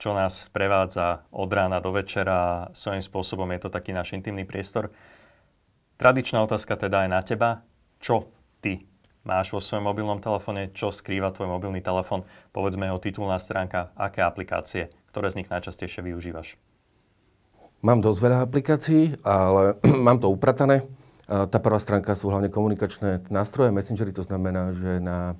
čo 0.00 0.16
nás 0.16 0.48
sprevádza 0.48 1.28
od 1.28 1.50
rána 1.52 1.82
do 1.84 1.92
večera 1.92 2.38
a 2.40 2.54
svojím 2.72 3.04
spôsobom 3.04 3.50
je 3.52 3.60
to 3.66 3.68
taký 3.68 3.92
náš 3.92 4.16
intimný 4.16 4.48
priestor. 4.48 4.88
Tradičná 6.00 6.40
otázka 6.40 6.80
teda 6.80 7.04
je 7.04 7.10
na 7.12 7.20
teba. 7.20 7.60
Čo 8.00 8.32
ty 8.64 8.89
máš 9.24 9.52
vo 9.52 9.60
svojom 9.60 9.84
mobilnom 9.84 10.18
telefóne, 10.18 10.72
čo 10.72 10.88
skrýva 10.88 11.32
tvoj 11.34 11.52
mobilný 11.52 11.84
telefón, 11.84 12.24
povedzme 12.56 12.88
jeho 12.88 13.02
titulná 13.02 13.36
stránka, 13.36 13.92
aké 13.96 14.24
aplikácie, 14.24 14.88
ktoré 15.12 15.28
z 15.28 15.44
nich 15.44 15.48
najčastejšie 15.52 16.00
využívaš? 16.00 16.56
Mám 17.80 18.04
dosť 18.04 18.20
veľa 18.20 18.38
aplikácií, 18.44 19.02
ale 19.24 19.80
mám 20.06 20.20
to 20.20 20.28
upratané. 20.28 20.84
Tá 21.30 21.62
prvá 21.62 21.78
stránka 21.78 22.18
sú 22.18 22.26
hlavne 22.26 22.50
komunikačné 22.50 23.30
nástroje, 23.30 23.70
messengery, 23.70 24.10
to 24.10 24.26
znamená, 24.26 24.74
že 24.74 24.98
na 24.98 25.38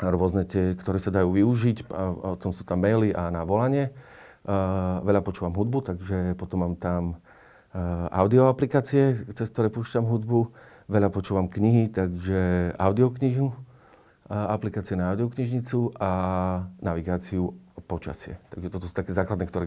rôzne 0.00 0.48
tie, 0.48 0.72
ktoré 0.72 0.96
sa 0.96 1.12
dajú 1.12 1.34
využiť, 1.34 1.90
a 1.92 2.38
tom 2.40 2.56
sú 2.56 2.64
tam 2.64 2.80
maily 2.80 3.12
a 3.12 3.28
na 3.28 3.44
volanie. 3.44 3.92
Veľa 5.04 5.20
počúvam 5.20 5.52
hudbu, 5.52 5.92
takže 5.92 6.32
potom 6.40 6.64
mám 6.64 6.74
tam 6.80 7.20
audio 8.08 8.48
aplikácie, 8.48 9.28
cez 9.36 9.52
ktoré 9.52 9.68
púšťam 9.68 10.08
hudbu. 10.08 10.48
Veľa 10.88 11.12
počúvam 11.12 11.52
knihy, 11.52 11.92
takže 11.92 12.72
audioknihu. 12.80 13.52
aplikácie 14.28 14.96
na 14.96 15.12
audioknižnicu 15.12 15.96
a 16.00 16.10
navigáciu 16.80 17.52
počasie. 17.88 18.36
Takže 18.52 18.68
toto 18.68 18.84
sú 18.84 18.92
také 18.92 19.16
základné, 19.16 19.48
ktoré 19.48 19.66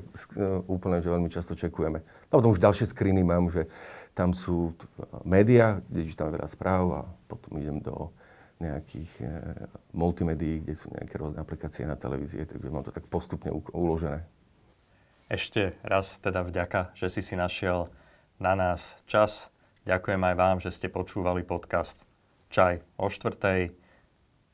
úplne 0.69 1.01
že 1.01 1.10
veľmi 1.10 1.29
často 1.34 1.57
čekujeme. 1.57 2.05
A 2.05 2.31
potom 2.31 2.53
už 2.53 2.62
ďalšie 2.62 2.93
screeny 2.93 3.25
mám, 3.25 3.49
že 3.49 3.65
tam 4.13 4.38
sú 4.38 4.77
médiá, 5.25 5.81
kde 5.89 6.05
čítam 6.05 6.29
veľa 6.29 6.45
správ 6.45 6.84
a 6.93 7.01
potom 7.25 7.57
idem 7.57 7.81
do 7.81 8.13
nejakých 8.62 9.12
e, 9.21 9.25
multimédií, 9.97 10.62
kde 10.62 10.77
sú 10.77 10.93
nejaké 10.93 11.17
rôzne 11.17 11.41
aplikácie 11.41 11.81
na 11.81 11.97
televízie, 11.97 12.45
takže 12.45 12.69
mám 12.69 12.86
to 12.86 12.93
tak 12.93 13.10
postupne 13.10 13.49
uložené. 13.73 14.21
Ešte 15.25 15.73
raz 15.81 16.21
teda 16.21 16.45
vďaka, 16.45 16.93
že 16.93 17.10
si 17.10 17.25
si 17.25 17.34
našiel 17.34 17.89
na 18.38 18.53
nás 18.53 18.93
čas. 19.10 19.49
Ďakujem 19.82 20.22
aj 20.22 20.36
vám, 20.38 20.58
že 20.62 20.70
ste 20.70 20.94
počúvali 20.94 21.41
podcast 21.41 22.06
Čaj 22.54 22.86
o 23.02 23.10
štvrtej. 23.10 23.74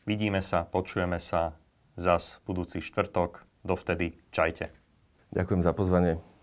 Vidíme 0.07 0.39
sa, 0.39 0.63
počujeme 0.63 1.19
sa 1.19 1.57
zas 1.99 2.39
budúci 2.47 2.79
štvrtok. 2.79 3.43
Dovtedy 3.65 4.15
čajte. 4.31 4.71
Ďakujem 5.35 5.61
za 5.65 5.75
pozvanie. 5.75 6.36